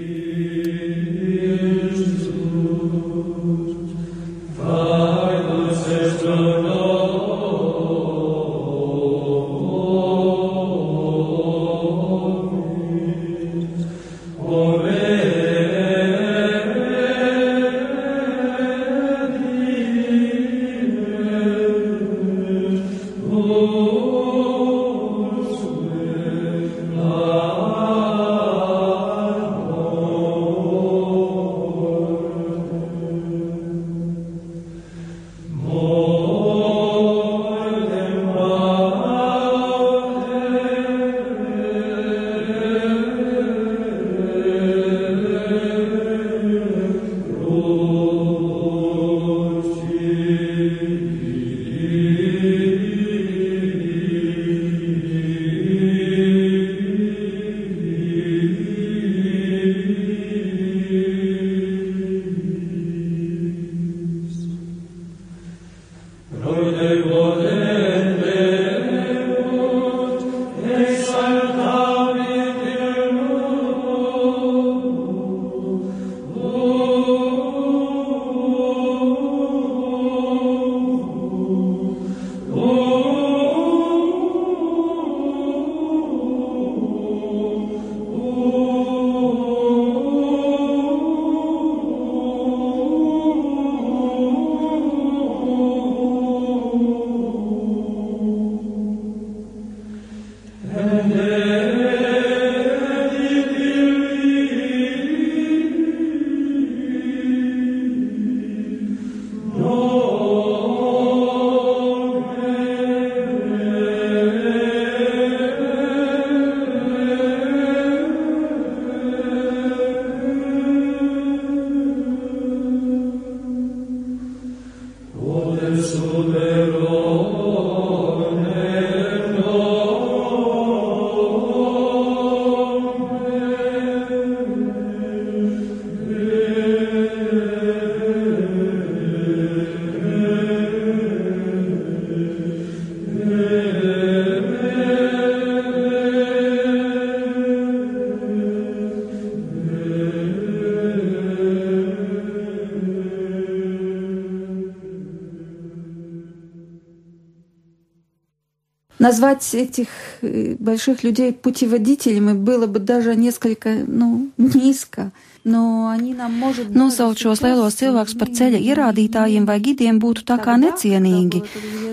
[159.10, 159.88] Назвать этих
[160.22, 165.12] э, больших людей путеводителями было бы даже несколько, ну, низко.
[165.44, 170.40] Но они нам, может, Nosaukt šos lielos cilvēkus par ceļa ierādītājiem vai gidiem būtu tā
[170.42, 171.44] kā necienīgi,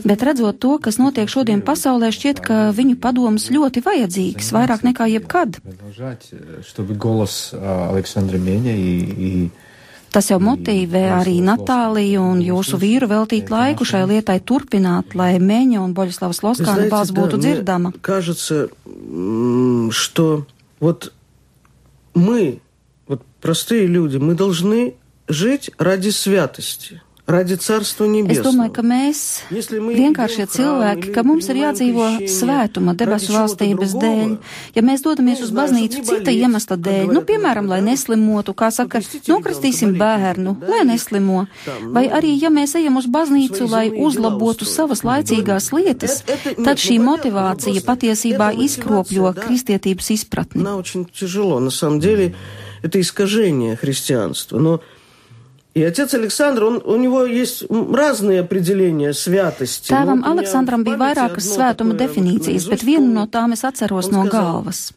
[0.01, 5.05] bet redzot to, kas notiek šodien pasaulē, šķiet, ka viņu padoms ļoti vajadzīgs, vairāk nekā
[5.19, 5.61] jebkad.
[5.61, 9.51] Продолжать, э, чтобы голос а, Александра Меня и, и
[10.13, 15.81] Tas jau motīvē arī Natāliju un jūsu vīru veltīt laiku šai lietai turpināt, lai Meņa
[15.81, 17.93] un Boļislavas Вы Loskāna знаете, balss да, būtu мне dzirdama.
[18.01, 20.45] кажется, м, что
[20.79, 21.11] вот
[22.13, 22.59] мы,
[23.07, 24.93] вот простые люди, мы должны
[25.27, 28.51] жить ради святости, ради Царства Es Небесного.
[28.51, 31.63] domāju, ka mēs, Если мы vienkāršie идем в храм cilvēki, или ka mums ir принимаем
[31.71, 34.37] jādzīvo крещение svētuma ради debesu чего-то valstības другого, dēļ.
[34.75, 37.15] Ja mēs dodamies nu, uz знаю, baznīcu чтобы не cita болеть, iemesla как dēļ, говорят
[37.15, 37.85] nu, piemēram, иногда, lai да?
[37.91, 41.47] neslimotu, kā saka, Покрестите nokristīsim ребенка, bērnu, болезнь, lai да, neslimo.
[41.63, 44.75] там, Vai nu, arī, ja mēs ejam uz baznīcu, свои lai земные дела uzlabotu устроить.
[44.75, 49.23] savas laicīgās lietas, Это- это- tad нет, šī ну, понятно, motivācija просто patiesībā эта izkropļo
[49.23, 49.41] мотивация, да.
[49.47, 50.59] kristietības izpratni.
[50.59, 51.59] Она очень тяжело.
[51.61, 52.35] На самом деле,
[52.81, 54.59] это искажение христианства.
[54.59, 54.81] Но
[55.77, 59.91] и отец Александр, он, у него есть м, разные определения святости.
[59.91, 62.73] Tēvam Ну, вот у меня Aleksandram в bija памяти vairākas одно svētuma такое, definīcijas, вот,
[62.73, 63.31] bet наизусть vienu no помню.
[63.31, 64.93] tām es atceros Он no сказал, galvas.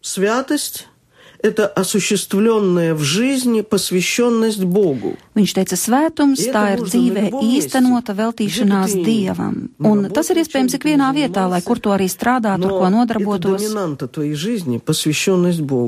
[0.00, 5.16] Святость – это осуществленная в жизни посвященность Богу.
[5.37, 9.67] Viņš teica, svētums tā ir dzīvē īstenota veltīšanās dievam.
[9.85, 13.67] Un tas ir iespējams ik vienā vietā, lai kur to arī strādātu, ar ko nodarbotos.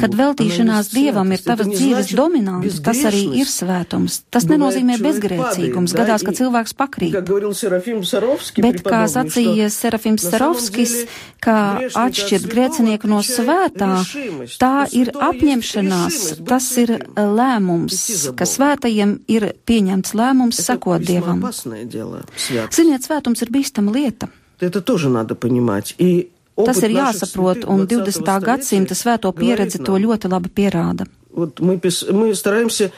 [0.04, 4.22] Kad veltīšanās dievam ir tavas dzīves dominants, tas arī ir svētums.
[4.30, 5.96] Tas nenozīmē bezgrēcīgums.
[5.98, 7.18] Gadās, ka cilvēks pakrīt.
[8.60, 10.96] Bet, kā sacīja Serafims Sarovskis,
[11.42, 11.58] kā
[11.90, 13.92] atšķirt grēcinieku no svētā,
[14.62, 21.21] tā ir apņemšanās, tas ir lēmums, э, ka svētajiem ir pieņemts lēmums Это sekot весьма
[21.21, 21.39] Dievam.
[21.39, 22.79] опасное дело, святость.
[22.79, 24.29] Ziniet, svētums ir bīstama lieta.
[24.61, 25.95] Это тоже надо понимать.
[25.99, 28.45] И Tas опыт ir наших jāsaprot, святых un 20 20.
[28.45, 29.41] gadsimta svēto говорит
[29.75, 31.07] pieredze to нам, ļoti labi pierāda.
[31.33, 32.93] Вот мы, пис- мы стараемся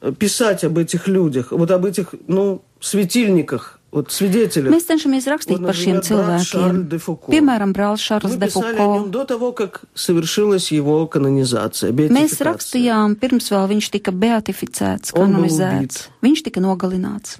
[0.00, 3.75] э, писать об этих людях, вот об этих, ну, светильниках, вот свидетелях.
[3.96, 6.88] Mēs cenšamies rakstīt Вот, par šiem например, брат Шарль cilvēkiem.
[6.88, 7.28] де Фуко.
[7.28, 9.10] Piemēram, brālis Šārls Мы de писали о нем Foucault.
[9.10, 12.44] до того, как совершилась его канонизация, Mēs беатификация.
[12.48, 16.08] rakstījām, pirms vēl viņš tika beatificēts, Un kanonizēts.
[16.22, 17.38] Viņš tika nogalināts.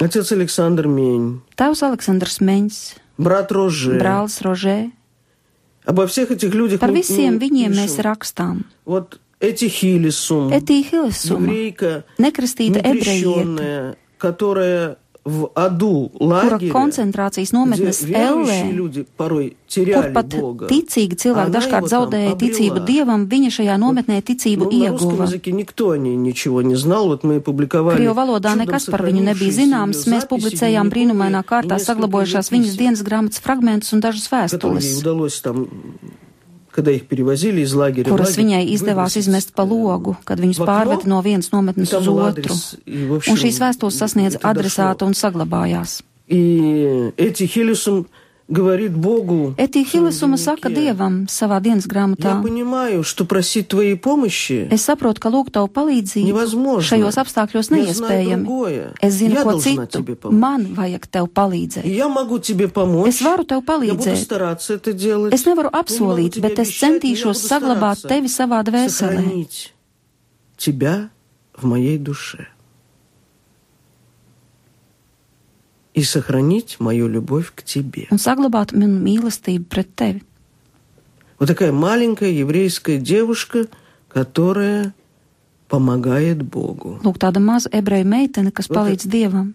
[0.00, 3.98] Отец Александр Мень, Tēvs Aleksandrs Meņs, брат Роже.
[4.00, 4.92] brālis Rožē.
[5.86, 8.04] Обо всех этих людях Par мы, visiem ну, viņiem mēs пишем.
[8.04, 8.64] rakstām.
[8.84, 17.50] Вот эти Хилисум, Etī Hilesuma, еврейка, nekristīta ebrejieta, некрещенная, которая в аду kura лагеря, koncentrācijas
[17.52, 20.66] где nometnes верующие Ellē, люди порой kur теряли pat Бога.
[20.66, 22.86] ticīgi cilvēki Она dažkārt его там zaudēja ticību обрела.
[22.88, 25.24] Dievam, viņa šajā nometnē ticību Ну, на русском ieguva.
[25.28, 27.06] языке никто о ней ничего не знал.
[27.08, 29.96] Вот мы публиковали Krievu valodā чудом nekas par viņu nebija сохранившиеся zināms.
[30.00, 33.40] её Mēs записи publicējām дневниковые brīnumainā и kārtā несколько saglabājušās её viņas писем, dienas grāmatas
[33.44, 35.42] fragmentus un dažas которые ей vēstules,
[38.06, 40.72] kuras лагерь, viņai izdevās выбросить, izmest pa э, logu, kad viņus в окно.
[40.72, 42.28] pārveda no vienas nometnes Там uz был otru.
[42.30, 45.08] адрес, и, в общем, Un šīs vēstules sasniedz это adresātu дошло.
[45.08, 46.02] un saglabājās.
[46.28, 48.06] И эти Хилисум
[48.48, 52.34] говорит Богу, Etī в своем Hilesuma saka дневнике, Dievam savā dienas grāmatā.
[52.36, 56.82] Я понимаю, что просить твоей помощи Es saprotu, ka lūgt tavu palīdzību невозможно.
[56.82, 58.42] šajos apstākļos Я знаю neiespējami.
[58.44, 58.94] другое.
[59.00, 59.98] Es zinu, Я ko должна citu.
[60.02, 60.40] тебе помочь.
[60.40, 61.86] Man vajag tev И palīdzēt.
[61.86, 63.06] я могу тебе помочь.
[63.14, 64.16] Es varu tev Я буду palīdzēt.
[64.16, 65.32] стараться это делать.
[65.32, 67.98] Es nevaru Я не могу apsolīt, тебе bet es обещать, но я centīšos буду saglabāt
[67.98, 69.74] стараться tevi savā dvēselē сохранить
[70.56, 71.10] тебя
[71.54, 72.48] в моей душе.
[75.94, 78.06] И сохранить мою любовь к тебе.
[78.10, 80.22] un saglabāt manu mīlestību pret tevi.
[81.38, 83.66] Вот такая маленькая еврейская девушка,
[84.08, 84.94] которая
[85.68, 87.00] помогает Богу.
[87.02, 89.54] Lūk, tāda maza ebreju meitene, kas Lūk, palīdz Dievam.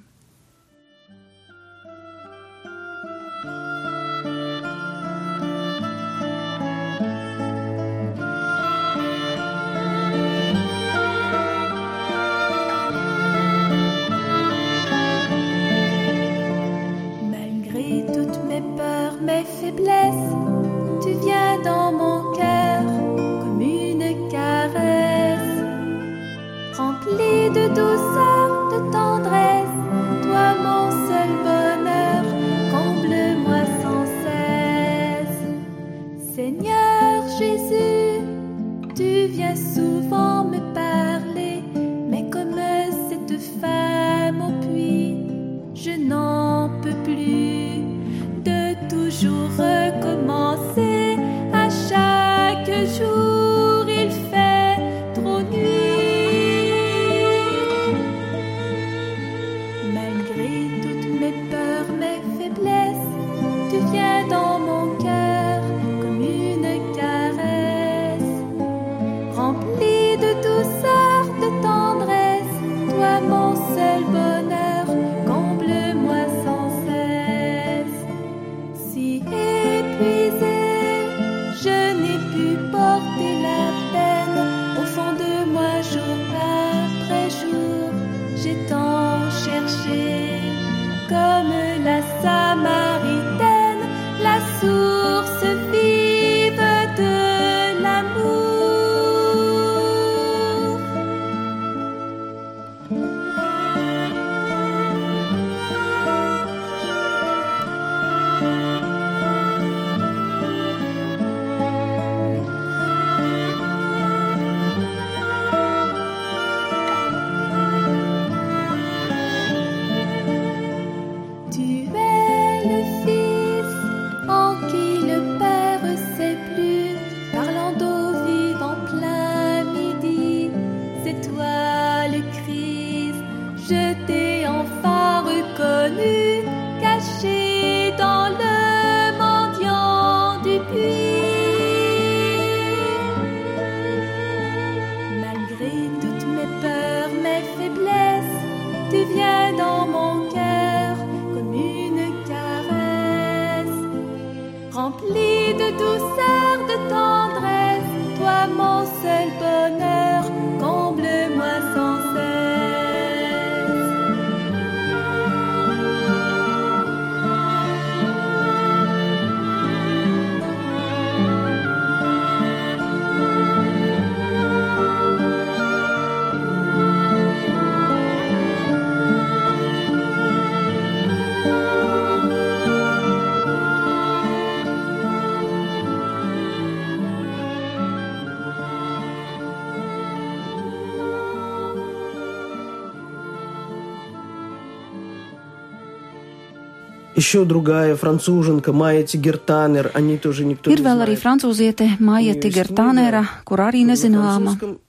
[197.20, 201.24] Еще другая француженка, Майя Тигертанер, они тоже никто Ir не vēl arī знает.
[201.24, 204.56] francūziete Maija Tigertānera, kur arī На nezināma.
[204.58, 204.80] французском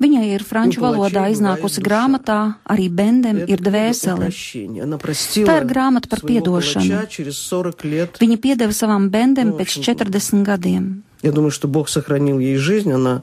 [0.00, 3.70] Viņai ir franču Nu, valodā plačiem iznākusi buvājas grāmatā, arī Bendem это ir книга о
[3.70, 4.16] dvēsele.
[4.26, 4.80] прощении.
[4.82, 6.88] Она простила Tā ir grāmata par своего piedošanu.
[6.88, 8.18] палача через 40 лет.
[8.18, 11.02] Viņa piedeva savam Bendem Nu, pēc šim- 40 gadiem.
[11.22, 13.22] Я думаю, что Бог сохранил ей жизнь, она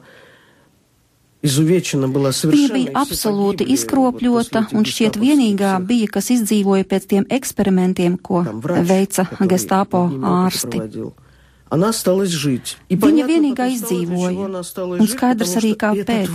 [1.47, 8.43] Viņa bija absolūti izkropļota un šķiet vienīgā bija, kas izdzīvoja pēc tiem eksperimentiem, ko
[8.87, 10.83] veica Gestapo ārsti.
[13.07, 14.63] Viņa vienīgā izdzīvoja,
[14.99, 16.31] un skaidrs arī kāpēc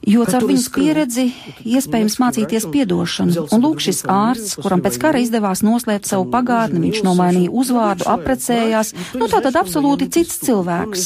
[0.06, 1.24] Jo caur Который viņas skruv- pieredzi
[1.66, 7.02] iespējams mācīties piedošanu, un lūk šis ārsts, kuram pēc kara izdevās noslēpt savu pagātni, viņš
[7.02, 11.02] nomainīja uzvārdu, aprecējās, nu tātad absolūti cits cilvēks.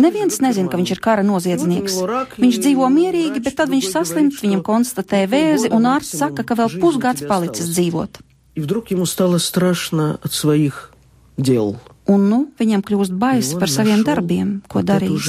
[0.00, 2.00] Neviens nezina, ka viņš ir kara noziedznieks.
[2.40, 6.80] Viņš dzīvo mierīgi, bet tad viņš saslimt, viņam konstatē vēzi, un ārsts saka, ka vēl
[6.80, 8.24] pusgads palicis dzīvot.
[8.56, 10.92] И вдруг ему стало страшно от своих
[11.36, 11.76] дел.
[12.05, 15.25] Un, nu, viņam kļūst baisi par saviem darbiem, ko darīs.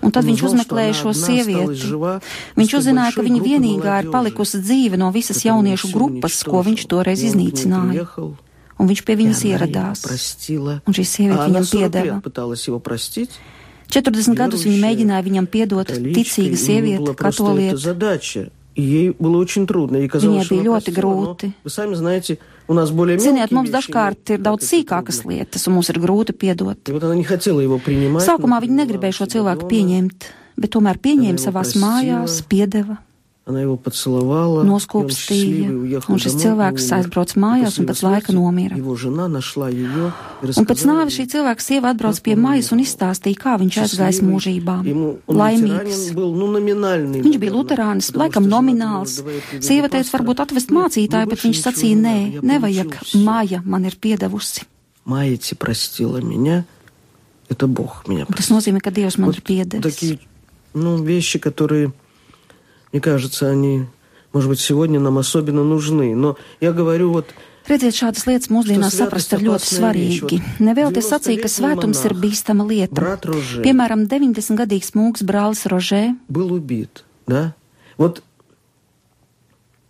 [0.00, 1.90] Un tad viņš uzmeklēja šo sievieti.
[2.56, 7.20] Viņš uzzināja, ka viņa vienīgā ir palikusi dzīve no visas jauniešu grupas, ko viņš toreiz
[7.28, 8.06] iznīcināja.
[8.78, 10.00] Un viņš pie viņas ieradās.
[10.88, 12.18] Un šī sieviete viņam piedeva.
[13.92, 15.86] 40 gadus viņa mēģināja viņam piedot
[16.16, 17.76] ticīga sieviete, katolieta.
[18.76, 21.52] Viņai bija ļoti grūti.
[22.66, 26.90] Ziniet, mums dažkārt ir daudz sīkākas lietas, un mums ir grūti piedot.
[28.26, 32.98] Sākumā viņi negribēja šo cilvēku pieņemt, bet tomēr pieņēma savās mājās, piedeva
[33.45, 34.61] Она его поцеловала.
[34.63, 36.93] и он noskūpstīja, счастливый уехал un šis домой, cilvēks и умер.
[37.01, 38.77] aizbrauca И mājās после un его pēc laika смерти nomira.
[38.77, 42.35] Его жена нашла ее и Un pēc рассказала nāves šī ей, cilvēka sieva atbrauc pie
[42.37, 44.29] mājas un izstāstīja, kā viņš aizgājis счастливый.
[44.31, 44.75] mūžībā.
[44.85, 45.65] Ему он Laimīgs.
[45.65, 49.15] лютеранин был, ну, номинальный, Viņš bija наверное, luterānis, потому laikam что жена nomināls.
[49.17, 50.21] думала, давай приведу Sieva teica, пастора.
[50.21, 52.89] varbūt atvest Нет, mācītāju, мне bet больше viņš ничего sacīja, не nē, надо, я nevajag,
[52.93, 53.25] получил всё.
[53.25, 54.61] māja man ir piedevusi.
[55.03, 56.63] Маити простила меня,
[57.49, 58.57] это Бог меня Un tas простил.
[58.57, 59.81] nozīmē, ka Dievs man Вот ir piedevis.
[59.81, 60.19] такие,
[60.75, 61.91] ну, вещи, которые,
[62.91, 63.85] мне кажется, они,
[64.33, 66.15] может быть, сегодня нам особенно нужны.
[66.15, 67.27] Но я говорю вот
[67.69, 70.37] Redziet, šādas lietas mūsdienās Tas saprast svētais ir ļoti apasnē viņš, svarīgi.
[70.41, 72.93] ot, Nevēl te sacīja, ka 90 svētums ir monāh, bīstama lieta.
[72.95, 77.53] брат Роже Piemēram, 90-gadīgs mūks brālis Rožē, был убит, да?
[77.97, 78.23] Вот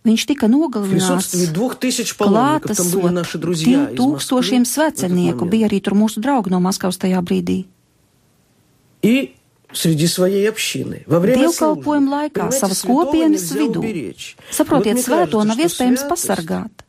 [0.04, 0.90] viņš tika в nogalināts.
[0.90, 5.38] присутствии двух тысяч паломников, там были Klātesot наши друзья из tūkstošiem Москвы в этот svecenieku,
[5.46, 5.50] момент.
[5.52, 7.64] bija arī tur mūsu draugi no Maskavas tajā brīdī.
[9.02, 9.34] И
[11.07, 13.83] Dievkalpojuma laikā savas kopienas vidū.
[14.51, 16.83] Saprotiet, svēto nav iespējams pasargāt.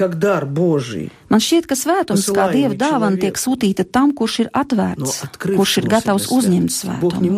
[0.00, 5.88] Man šķiet, ka svētums kā dieva dāvana tiek sūtīta tam, kurš ir atvērts, kurš ir
[5.92, 7.28] gatavs uzņemt svētumu.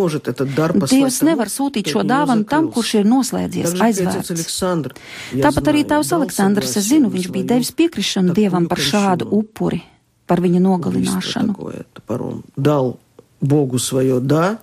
[0.86, 4.30] Dievs nevar sūtīt šo dāvanu tam, kurš ir noslēdzies, aizvērts.
[5.42, 9.82] Tāpat arī tavs Aleksandrs, es zinu, viņš bija devis piekrišanu dievam par šādu upuri,
[10.30, 11.58] par viņa nogalināšanu.
[13.41, 13.41] такое топором.
[13.41, 14.59] Дал Богу свое «да»,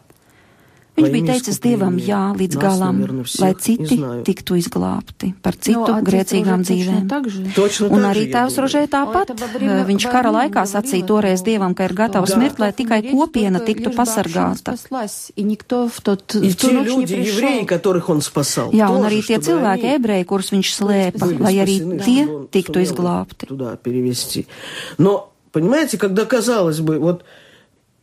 [0.97, 3.59] Viņš во bija имя teicis dievam искупления jā līdz нас, galam, наверное, всех, lai не
[3.59, 4.23] citi знаю.
[4.23, 7.09] tiktu izglābti par Но citu отец grēcīgām Rožē точно dzīvēm.
[7.11, 7.43] так же.
[7.57, 8.62] Точно Un так arī же, я tēvs думаю.
[8.62, 9.27] Rožē tāpat.
[9.27, 11.93] O, это во время Viņš kara войны laikā говорила, sacīja что- toreiz dievam, ka ir
[11.99, 12.37] gatavs Да.
[12.39, 14.57] mirt, lai tikai Умереть kopiena только tiktu лишь бы община pasargāta.
[14.59, 17.67] спаслась, и никто в тот И в ту те ночь не люди, евреи, пришел.
[17.67, 21.19] которых он спасал, Jā, un тоже, arī tie чтобы cilvēki, они ebreji, kurus viņš slēpa,
[21.27, 23.47] были lai arī спасены, tie чтобы он tiktu сумел их izglābti.
[23.49, 24.47] Туда перевести.
[24.99, 27.25] Но, понимаете, когда казалось бы, вот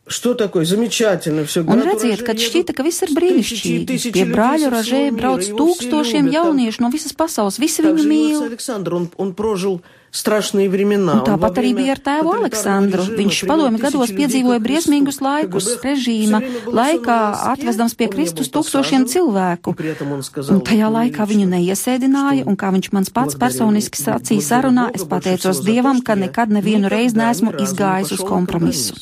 [0.06, 1.62] что такое замечательно все.
[1.62, 4.10] Un redziet, kad šķita, ka viss ir brīnišķīgi.
[4.12, 8.36] Pie brāļa Rožē brauc tūkstošiem jauniešu no visas pasaules, visi Так viņu же и mīl.
[8.42, 11.12] отец Александр, он, он прожил страшные времена.
[11.14, 13.00] Un Он во tāpat arī время bija ar tēvu тоталитарного Aleksandru.
[13.00, 15.24] режима Viņš привел padomju тысячи gados людей piedzīvoja ко briesmīgus Христу.
[15.24, 18.46] laikus КГБ režīma всё время было laikā, всё на волоске, atvesdams pie он не Kristus
[18.50, 19.70] был tūkstošiem посажен, cilvēku.
[19.70, 22.68] и при этом он сказал, Un tajā мне laikā viņu лично, neiesēdināja, что un kā
[22.74, 25.70] viņš mans pats благодаря- personiski sacīja благодаря sarunā, Богу es больше pateicos всего за то,
[25.72, 28.26] Dievam, что ka я nekad nevienu reizi никогда neesmu ни разу не izgājis uz пошел
[28.26, 28.94] на kompromisu.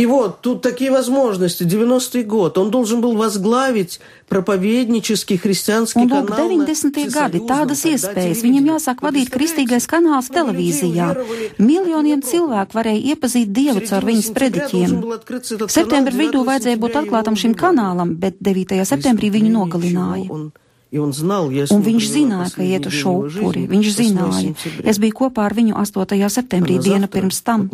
[0.00, 1.62] И вот тут такие возможности.
[1.64, 2.58] 90-й год.
[2.58, 6.88] Он должен был возглавить проповеднический христианский Un lūk, канал на 90.
[7.06, 8.12] gadi, всесоюзном tādas тогда iespējas.
[8.12, 8.60] телевидении.
[8.60, 9.88] Viņam jāsāk Вы vadīt kristīgais представляете?
[9.88, 11.06] kanāls Много людей televīzijā.
[11.10, 14.86] уверовали Miljoniem в это cilvēku varēja iepazīt Dievu В caur середине viņas сентября prediķiem.
[14.86, 17.64] должен был открыться этот Septembra канал, vidū 9 vajadzēja būt сентября atklātam его šim убивали.
[17.64, 18.84] kanālam, bet 9.
[18.84, 20.28] septembrī viņu nogalināja.
[20.30, 20.52] Он,
[20.92, 23.00] и он знал, я с Un ним viņš провела zināja, ka последний iet uz день
[23.00, 23.60] šo его upuri.
[23.64, 24.40] жизни, Viņš 8 zināja.
[24.44, 24.90] сентября.
[24.90, 26.28] Es biju kopā ar viņu 8.
[26.28, 27.70] septembrī, А на dienu завтра pirms tam.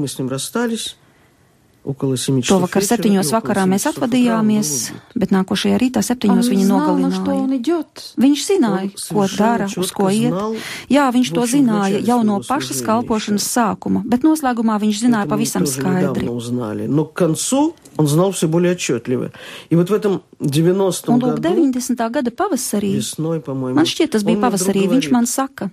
[1.86, 2.42] вот мы с ним расстались.
[2.42, 4.18] Около 7 часов Šovakar вечера, septiņos и около vakarā 7 mēs часов утра он был
[4.18, 5.02] atvadījāmies, убит.
[5.18, 7.42] bet nākošajā rītā Он septiņos viņu знал, на что nogalināja.
[7.42, 8.14] он идет.
[8.22, 10.28] Viņš zināja, Он ko совершенно dara, uz четко ko iet.
[10.30, 10.54] знал,
[10.88, 13.50] Jā, viņš в to общем, в zināja начале jau no своего pašas служения kalpošanas еще.
[13.50, 16.28] sākuma, bet noslēgumā viņš zināja Это мы pavisam тоже недавно skaidri.
[16.30, 16.86] узнали.
[16.86, 19.32] Но к концу он знал все более отчетливо.
[19.70, 22.08] И вот в этом 90-м Un lūk, году, 90.
[22.10, 25.26] gada pavasarī, весной, по-моему, man šķiet, tas bija он мне вдруг pavasarī, viņš говорит, man
[25.26, 25.70] saka,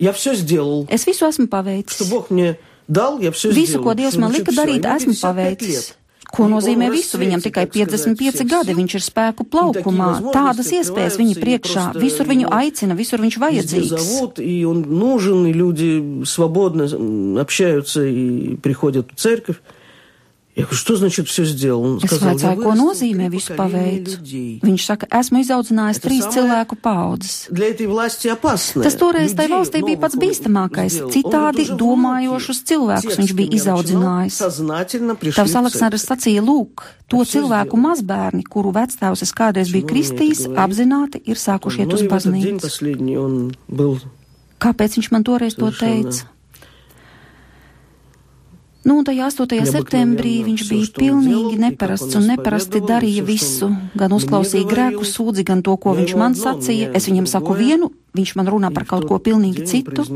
[0.00, 2.10] Я все сделал, es visu esmu что paveicis.
[2.10, 2.65] Бог мне дал, я все
[3.52, 3.84] Visu, сделал.
[3.84, 4.62] ko Dievs Что man значит lika всё?
[4.62, 5.68] darīt, Ему esmu 55 paveicis.
[5.68, 5.96] лет.
[6.32, 7.12] Ko И nozīmē он visu?
[7.12, 8.76] расцвете, Viņam tikai так сказать, 55 всех gadi, сил.
[8.80, 10.06] viņš ir spēku такие plaukumā.
[10.12, 11.82] возможности Tādas iespējas viņu открываются, и priekšā.
[11.92, 13.88] просто Visur viņu ему aicina, visur viņš Везде vajadzīgs.
[13.98, 19.56] зовут, и он нужен, и люди свободно м, общаются и приходят в церковь.
[20.57, 20.65] Ja,
[22.17, 24.17] es vaicāju, ko nozīmē visu paveicu.
[24.63, 27.35] Viņš saka, esmu izaudzinājis trīs cilvēku paudzes.
[28.81, 30.97] Tas toreiz tai valstī bija pats bīstamākais.
[31.13, 34.39] Citādi domājošus cilvēkus viņš bija izaudzinājis.
[35.37, 41.37] Tavs Aleksandrs sacīja, lūk, to cilvēku mazbērni, kuru vectēvs es kādreiz biju kristījis, apzināti ir
[41.37, 42.71] sākušiet uz baznīcu.
[44.57, 46.25] Kāpēc viņš man toreiz to teica?
[48.87, 49.65] Nu, un tajā 8.
[49.67, 53.67] septembrī viņš bija pilnīgi neparasts un neparasti darīja visu.
[53.99, 56.93] Gan uzklausīja grēku sūdzi, gan to, ko viņš man sacīja.
[56.95, 60.07] Es viņam saku vienu, viņš man runā par kaut ko pilnīgi citu.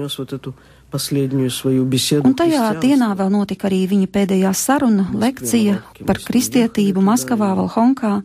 [2.24, 8.16] Un tajā dienā vēl notika arī viņa pēdējā saruna, lekcija par kristietību Maskavā, Valhonkā.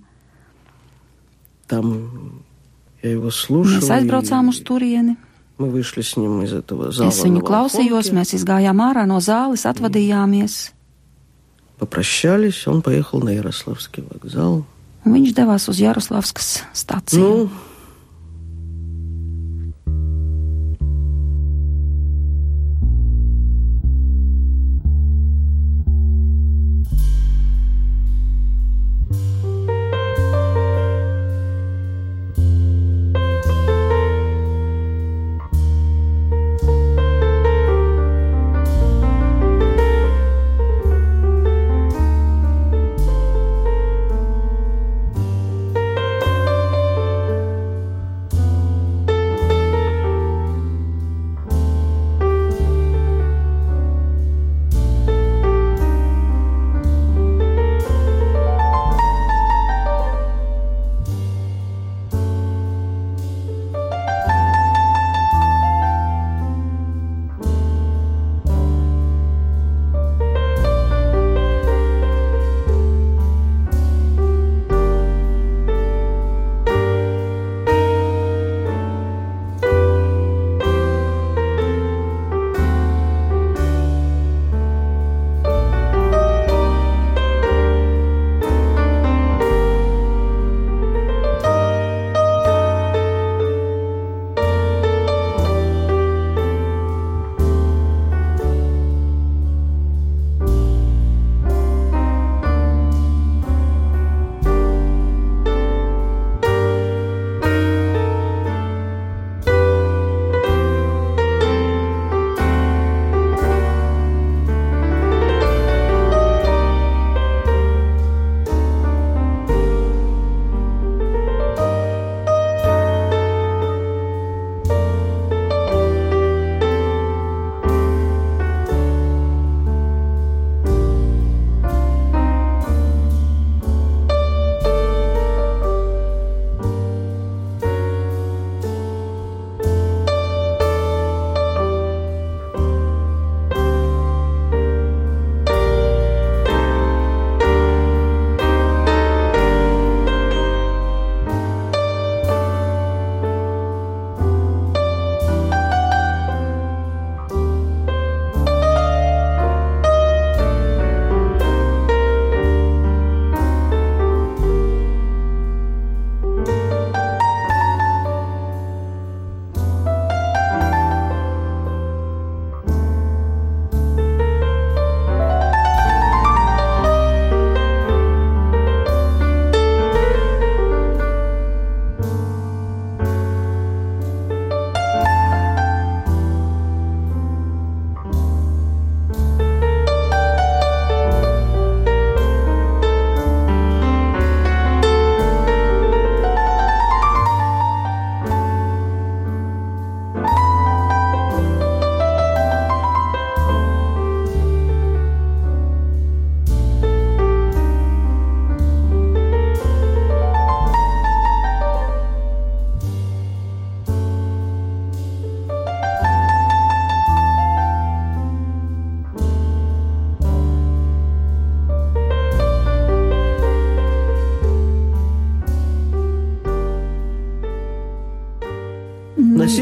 [3.03, 5.18] Mēs aizbraucām uz turieni.
[5.57, 7.09] Мы вышли с ним из этого зала.
[7.09, 10.72] Es viņu на klausījos, Волхонке, mēs izgājām ārā no zāles, atvadījāmies,
[11.82, 14.66] Попрощались, он поехал на Ярославский вокзал.
[15.03, 17.49] un viņš devās uz Jaroslavskas stāciju.
[17.49, 17.49] Ну,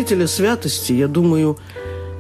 [0.03, 1.57] Носителя святости, я думаю,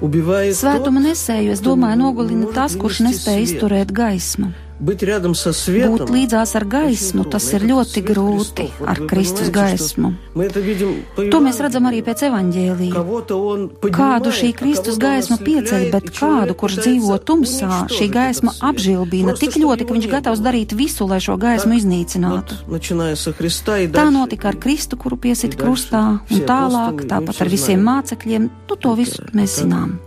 [0.01, 3.55] убивает Svētuma тот, nesēju, es кто domāju, не nogalina может tas, kurš вынести nespēja свет.
[3.59, 4.53] izturēt gaismu.
[4.83, 5.97] Быть рядом со светом.
[5.97, 7.31] Būt līdzās ar очень gaismu, трудно.
[7.35, 8.79] tas Это ir ļoti свет grūti Христов.
[8.79, 10.13] Вот ar вы Kristus понимаете, что gaismu.
[10.35, 11.63] Мы это видим по To mēs Евангелию.
[11.67, 12.93] redzam arī pēc evaņģēlīja.
[12.93, 16.15] Кого-то он Kādu поднимает, šī а Kristus кого-то он gaisma pieceļ, ослепляет, bet и kādu,
[16.15, 18.69] человек kurš пытается dzīvo tumsā, šī уничтожить gaisma этот свет.
[18.71, 20.47] apžilbina Просто, tik чтобы ļoti, ka его viņš не gatavs было.
[20.47, 22.53] darīt visu, lai šo gaismu Так, iznīcinātu.
[22.63, 24.11] вот, начиная со Христа и Tā дальше.
[24.15, 27.47] notika ar Kristu, kuru piesita И дальше krustā, un все tālāk, apostoli, tāpat mēs ar
[27.47, 27.99] jau visiem знаем.
[27.99, 28.49] mācekļiem.
[28.69, 29.65] Nu, to visu Так, mēs так.
[29.67, 29.99] zinām.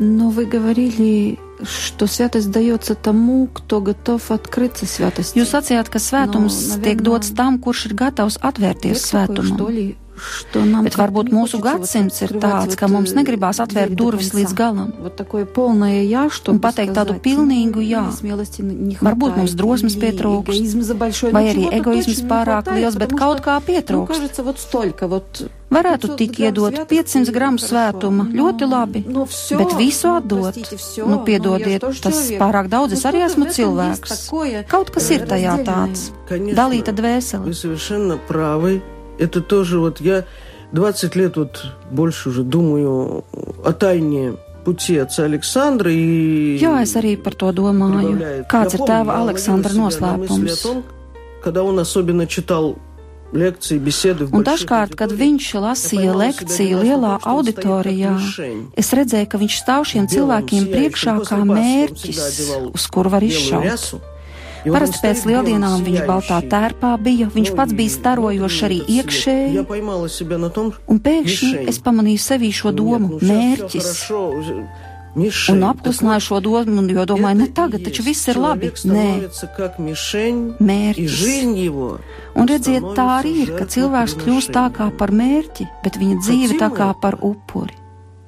[0.00, 5.38] Но вы говорили, что святость дается тому, кто готов открыться святости.
[5.38, 9.46] Jūs sacījāt, ka svētums No, tiek navienā- dots tam, kurš ir gatavs atvērties Есть такое,
[9.46, 9.96] что svētumam.
[10.83, 16.95] Bet varbūt mūsu gadsimts ir tāds, ka mums negribās atvērt durvis līdz galam un pateikt
[16.97, 18.03] tādu pilnīgu jā.
[19.03, 25.47] Varbūt mums drosmes pietrūkst, vai arī egoisms pārāk liels, bet kaut kā pietrūkst.
[25.67, 29.03] Varētu tik iedot 500 gramu svētuma, ļoti labi,
[29.59, 30.55] bet visu atdot.
[31.03, 34.29] Nu, piedodiet, tas pārāk daudz, es arī esmu cilvēks.
[34.71, 36.09] Kaut kas ir tajā tāds.
[36.31, 37.51] Dalīta dvēsele
[39.18, 39.24] Вы совершенно правы.
[39.24, 40.24] Это тоже вот я
[40.72, 43.24] 20 лет вот больше уже думаю
[43.64, 44.34] о тайне
[44.64, 46.56] пути отца Александра и...
[46.58, 48.14] Jā, es arī par to domāju.
[48.16, 48.46] прибавляет.
[48.48, 50.62] Kāds Я ir помню, tēva я Aleksandra ловила себя на мысли о noslēpums?
[50.62, 50.84] том,
[51.42, 52.76] когда он особенно читал
[53.32, 56.82] лекции, беседы в Un больших dažkārt, kad аудиториях, viņš я lasīja поймала себя lekciju на
[56.82, 58.70] lielā том, что он стоит auditorijā, как мишень.
[58.76, 62.12] es redzēju, ka viņš stāv šiem Белым, cilvēkiem сияющим, priekšā после kā Пасхи он mērķis,
[62.12, 64.02] всегда одевал uz kuru var белую izšaut.
[64.65, 69.63] Parasti pēc lieldienām viņš baltā tērpā bija, viņš pats bija starojošs arī iekšēji.
[70.87, 73.89] Un pēkšņi es pamanīju sevī šo domu- mērķis.
[75.49, 78.69] Un apklusināju šo domu, jo domāju, ne nu tagad, taču viss ir labi.
[78.69, 79.09] Nē,
[80.61, 81.17] mērķis.
[82.35, 86.59] Un redziet, tā arī ir, ka cilvēks kļūst tā kā par mērķi, bet viņa dzīve
[86.61, 87.86] tā kā par upuri.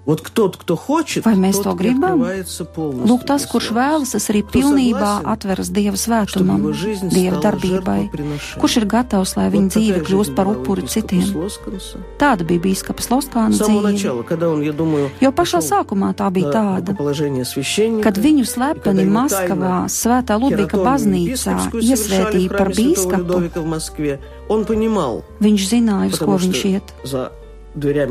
[0.08, 2.20] Вот тот, кто хочет, Vai mēs тот to и gribam?
[2.20, 3.78] открывается полностью Lūk, tas, для kurš святости.
[3.80, 8.00] vēlas, tas arī Кто pilnībā согласен, atveras Dieva чтобы svētumam, его жизнь Dieva стала darbībai.
[8.04, 8.60] жертвоприношением.
[8.60, 10.92] Kurš ir gatavs, lai Вот viņa такая dzīve kļūst жизнь par была у upuri епископа
[10.92, 11.24] citiem?
[11.32, 11.96] Слосканса.
[12.20, 13.92] Tāda bija bīskapa Sloskāna С самого dzīve.
[13.92, 18.02] начала, когда он, я думаю, Jo pašā пошел sākumā tā bija на tāda, рукоположение священника,
[18.12, 22.48] kad viņu и slepeni когда ему Maskavā, тайно Svētā Ludvika хератонию baznīcā епископскую совершали iesvētīja
[22.48, 24.20] в par храме Святого bīskapu, Людовика в Москве,
[24.50, 26.92] он понимал, viņš zināja, uz ko потому viņš что iet.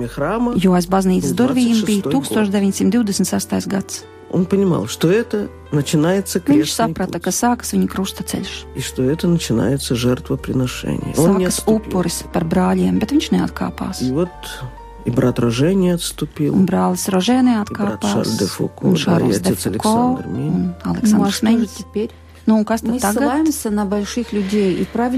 [0.09, 2.53] Храма Jo aiz baznīcas durvīm bija 26.
[2.53, 3.67] 1926.
[3.69, 4.05] gads.
[4.31, 9.03] он понимал, что это начинается Viņš крестный saprata, путь, ka sākas viņa krustaceļš, и что
[9.03, 11.15] это начинается жертвоприношение.
[11.17, 14.03] Он не sākas upuris par brāļiem, bet viņš neatkāpās.
[14.03, 14.29] И вот
[15.05, 19.05] и брат Рожения отступил, Un brālis Rožē брат neatkāpās, Шарль де Фуко, un да, и
[19.05, 20.53] Šārls de отец Александр Минь.
[20.53, 22.11] un Ну, а Aleksandrs что же теперь?
[22.49, 23.49] Nu, kas tad Mēs tagad?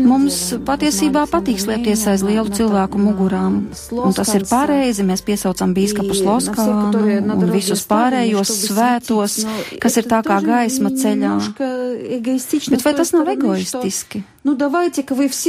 [0.02, 3.60] Mums patiesībā patīk slēpties aiz lielu cilvēku mugurām.
[3.94, 5.06] Un tas ir pareizi.
[5.06, 7.04] Mēs piesaucam bīskapu Sloskānu
[7.36, 9.38] un visus pārējos svētos,
[9.82, 11.36] kas ir tā kā gaisma ceļā.
[12.74, 14.24] Bet vai tas nav egoistiski?
[14.42, 14.54] Nu,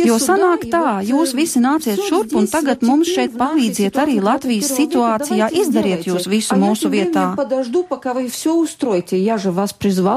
[0.04, 5.48] jo sanāk tā, jūs visi nāciet šurp un tagad mums šeit palīdziet arī Latvijas situācijā,
[5.62, 7.30] izdariet jūs visu mūsu vietā.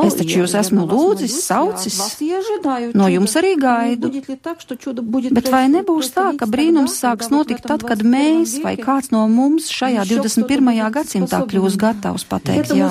[0.09, 2.01] Es taču jūs esmu lūdzis, saucis,
[2.99, 4.11] no jums arī gaidu.
[5.39, 9.71] Bet vai nebūs tā, ka brīnums sāks notikt tad, kad mēs vai kāds no mums
[9.71, 10.73] šajā 21.
[10.99, 12.91] gadsimtā kļūs gatavs pateikt jā?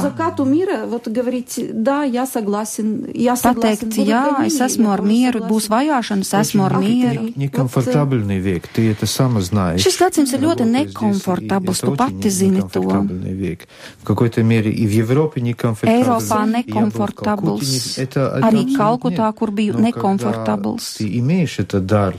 [3.43, 7.32] Pateikt jā, es esmu ar mieru, būs vajāšanas, esmu ar Очень mieru.
[7.36, 9.80] Некомфортабельный век, ты это сам знаешь.
[9.80, 12.80] Šis gadsimts ir ļoti Работая здесь, и nekomfortabls, это tu очень pati zini to.
[12.84, 13.68] некомфортабельный век.
[14.02, 16.04] В какой-то мере и в Европе некомфортабельный.
[16.04, 19.36] Eiropā Я был в nekomfortabls, Kalkuте, не- это arī абсолютно Kalkutā, нет.
[19.36, 20.96] kur biju Но когда nekomfortabls.
[20.98, 22.14] Ты имеешь этот дар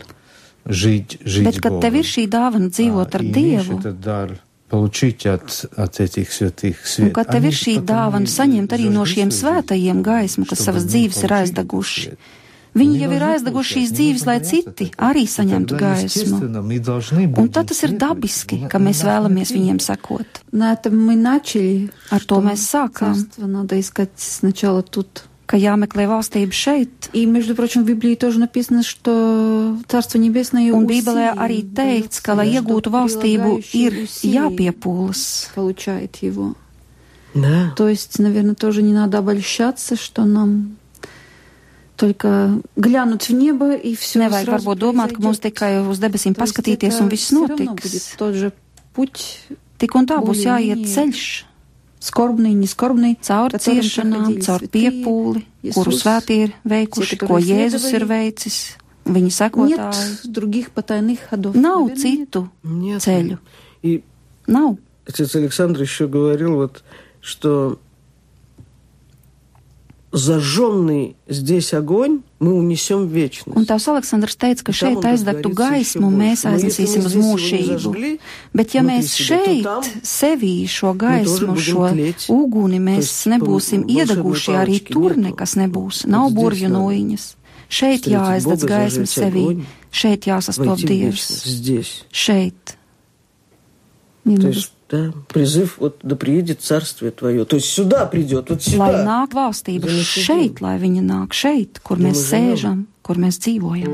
[0.65, 3.80] жить, жить Bet, kad Богом, tev ir šī dāvana dzīvot а, ar и имеешь Dievu,
[3.80, 7.13] этот дар получить от, от этих святых un свет.
[7.13, 9.45] kad tev Они ir šī потому dāvana и saņemt arī no зажгли šiem свою жизнь,
[9.45, 12.01] svētajiem gaismu, kas чтобы savas мы dzīves ir получили aizdeguši.
[12.03, 12.19] свет.
[12.75, 15.23] Viņi Мы jau ir должны aizdeguši šīs получать, dzīves, не lai нужно citi бояться arī
[15.25, 15.36] этого.
[15.38, 16.05] saņemtu Тогда, gaismu.
[16.05, 17.99] естественно, мы должны Un будем tad tas ir следовать.
[17.99, 19.57] dabiski, На- ka mēs на vēlamies пути.
[19.57, 20.27] viņiem sekot.
[20.51, 21.89] На этом мы начали.
[22.11, 25.23] Ar to что mēs sākām, Царство надо искать сначала тут.
[25.47, 27.09] ka jāmeklē valstība šeit.
[27.11, 32.21] И, между прочим, в Библии тоже написано, что Царство Небесное Un усилием Bībelē arī teikts,
[32.21, 35.47] ka, lai дается, iegūtu что valstību, ir прилагающий усилий jāpiepūlas.
[35.55, 36.53] получает его.
[37.34, 37.73] Да.
[37.75, 40.77] То есть, наверное, тоже не надо обольщаться, что нам
[41.95, 47.01] только глянуть в небо и все Nevajag varbūt domāt, ka mums tikai uz debesīm paskatīties
[47.01, 47.67] un viss notiks.
[47.67, 48.53] будет тот же
[48.93, 49.41] путь,
[49.80, 51.45] Tik un tā būs Более-менее jāiet ceļš
[51.99, 55.41] скорбный, не скорбный, caur Которым ciešanām, проходили caur святые, piepūli,
[55.73, 58.09] kuru Иисус, svētī ir veikuši, tie, ko которые Jēzus ir следовали.
[58.09, 58.57] veicis,
[59.05, 60.32] viņa Нет sekotāji.
[60.32, 61.55] других потайных ходов.
[61.55, 62.30] Nav Наверное, нет.
[62.30, 63.01] citu Нет.
[63.01, 63.38] ceļu.
[63.84, 64.03] И
[64.47, 64.77] Nav.
[65.07, 66.84] Отец Александр еще говорил, вот,
[67.21, 67.80] что
[70.13, 73.55] зажженный здесь огонь мы унесем в вечность.
[73.55, 76.41] Un tās Aleksandrs teica, ka Un tam šeit un tas aizdegtu darīts gaismu еще mēs
[76.41, 76.49] больше.
[76.49, 77.80] Но если aiznesīsim мы uz здесь его не mūžību.
[77.80, 78.19] зажгли,
[78.53, 82.25] Bet ja внутри mēs себя, то šeit там sevī šo тоже gaismu, будем šo тлеть.
[82.30, 85.30] uguni mēs есть, nebūsim по- волшебной iedeguši, arī палочки tur нету.
[85.30, 85.97] nekas nebūs.
[86.03, 87.36] Вот Nav здесь burvju надо noiņas.
[87.69, 89.43] Šeit встретить jāaizdedz Бога, gaisma зажечь sevī.
[89.43, 91.45] огонь, Šeit jāsastop войти в Dievs.
[91.45, 92.65] вечность.
[94.24, 94.40] Šeit.
[94.40, 97.44] То есть, да, призыв, вот, да приедет царствие твое.
[97.44, 99.04] То есть сюда придет, вот Lai сюда.
[99.04, 103.92] nāk valstība šeit, lai viņa nāk šeit, kur mēs sēžam, kur mēs dzīvojam.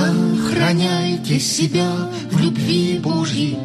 [0.00, 1.90] Сохраняйте себя
[2.30, 3.56] в любви Божьей,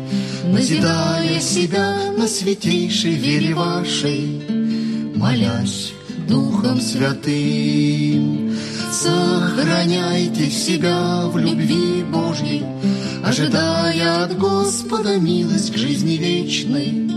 [0.46, 4.42] назидая себя на святейшей вере вашей,
[5.16, 5.94] молясь
[6.28, 8.45] Духом Святым.
[8.96, 12.64] Сохраняйте себя в любви Божьей,
[13.26, 17.12] ожидая от Господа милость к жизни вечной,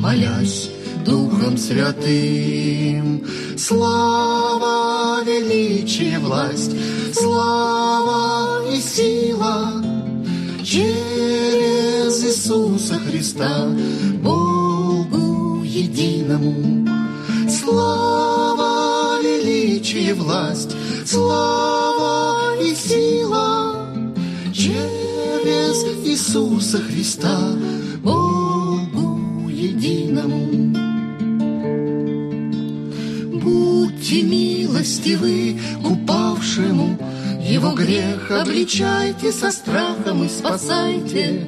[0.00, 0.70] молясь
[1.06, 3.22] Духом Святым.
[3.56, 6.72] Слава, величие, власть,
[7.14, 9.70] слава и сила
[10.64, 13.68] через Иисуса Христа,
[14.20, 16.88] Богу единому.
[17.48, 20.74] Слава, величие, власть,
[21.06, 23.86] слава и сила
[24.52, 27.38] через Иисуса Христа,
[28.02, 30.72] Богу единому.
[33.40, 36.98] Будьте милостивы к упавшему,
[37.40, 41.46] Его грех обличайте со страхом и спасайте,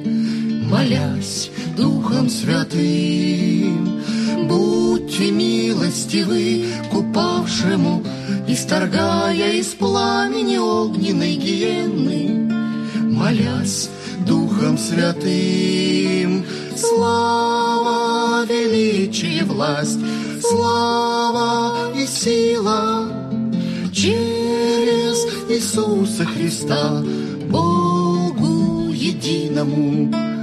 [0.69, 4.01] молясь Духом Святым.
[4.47, 8.03] Будьте милостивы к упавшему,
[8.47, 12.51] исторгая из пламени огненной гиенны,
[12.95, 13.89] молясь
[14.25, 16.45] Духом Святым.
[16.75, 19.99] Слава, величие, власть,
[20.41, 23.11] слава и сила
[23.93, 27.01] через Иисуса Христа,
[27.49, 30.36] Богу единому.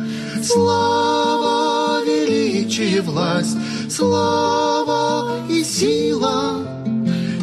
[0.46, 3.56] Слава, величие, власть,
[3.88, 6.66] слава и сила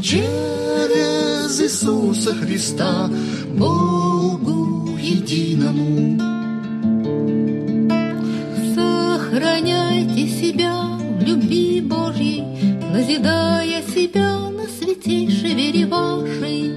[0.03, 3.09] через Иисуса Христа,
[3.57, 6.19] Богу единому.
[8.75, 10.75] Сохраняйте себя
[11.19, 12.43] в любви Божьей,
[12.93, 16.71] назидая себя на святейшей вере вашей,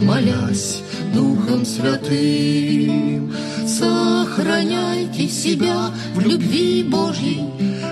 [0.00, 0.82] молясь
[1.14, 3.32] Духом Святым.
[3.68, 4.23] Сохраняйте
[5.28, 7.42] себя в любви Божьей,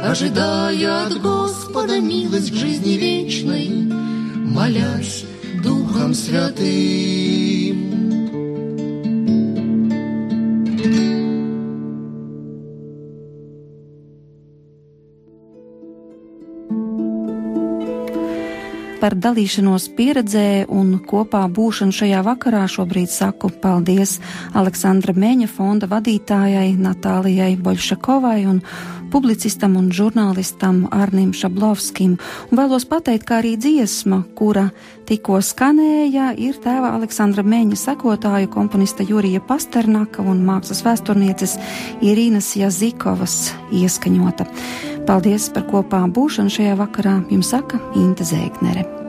[0.02, 3.68] ожидая от Господа милость к жизни вечной,
[4.34, 5.24] молясь
[5.62, 7.91] Духом Святым.
[19.02, 24.20] Par dalīšanos pieredzē un kopā būšanu šajā vakarā šobrīd saku paldies
[24.54, 28.60] Aleksandra Meņa fonda vadītājai Natālijai Boļšakovai un
[29.12, 32.14] publicistam un žurnālistam Arnim Šablovskim.
[32.48, 34.68] Un vēlos pateikt, ka arī dziesma, kura
[35.10, 41.58] tikko skanēja, ir tēva Aleksandra Meņa sekotāju komponista Jurija Pasternaka un mākslas vēsturnieces
[42.06, 44.46] Irīnas Jazikovas ieskaņota.
[45.06, 49.01] Paldies par kopā būšanu šajā vakarā, jums saka Inta Zēgnere.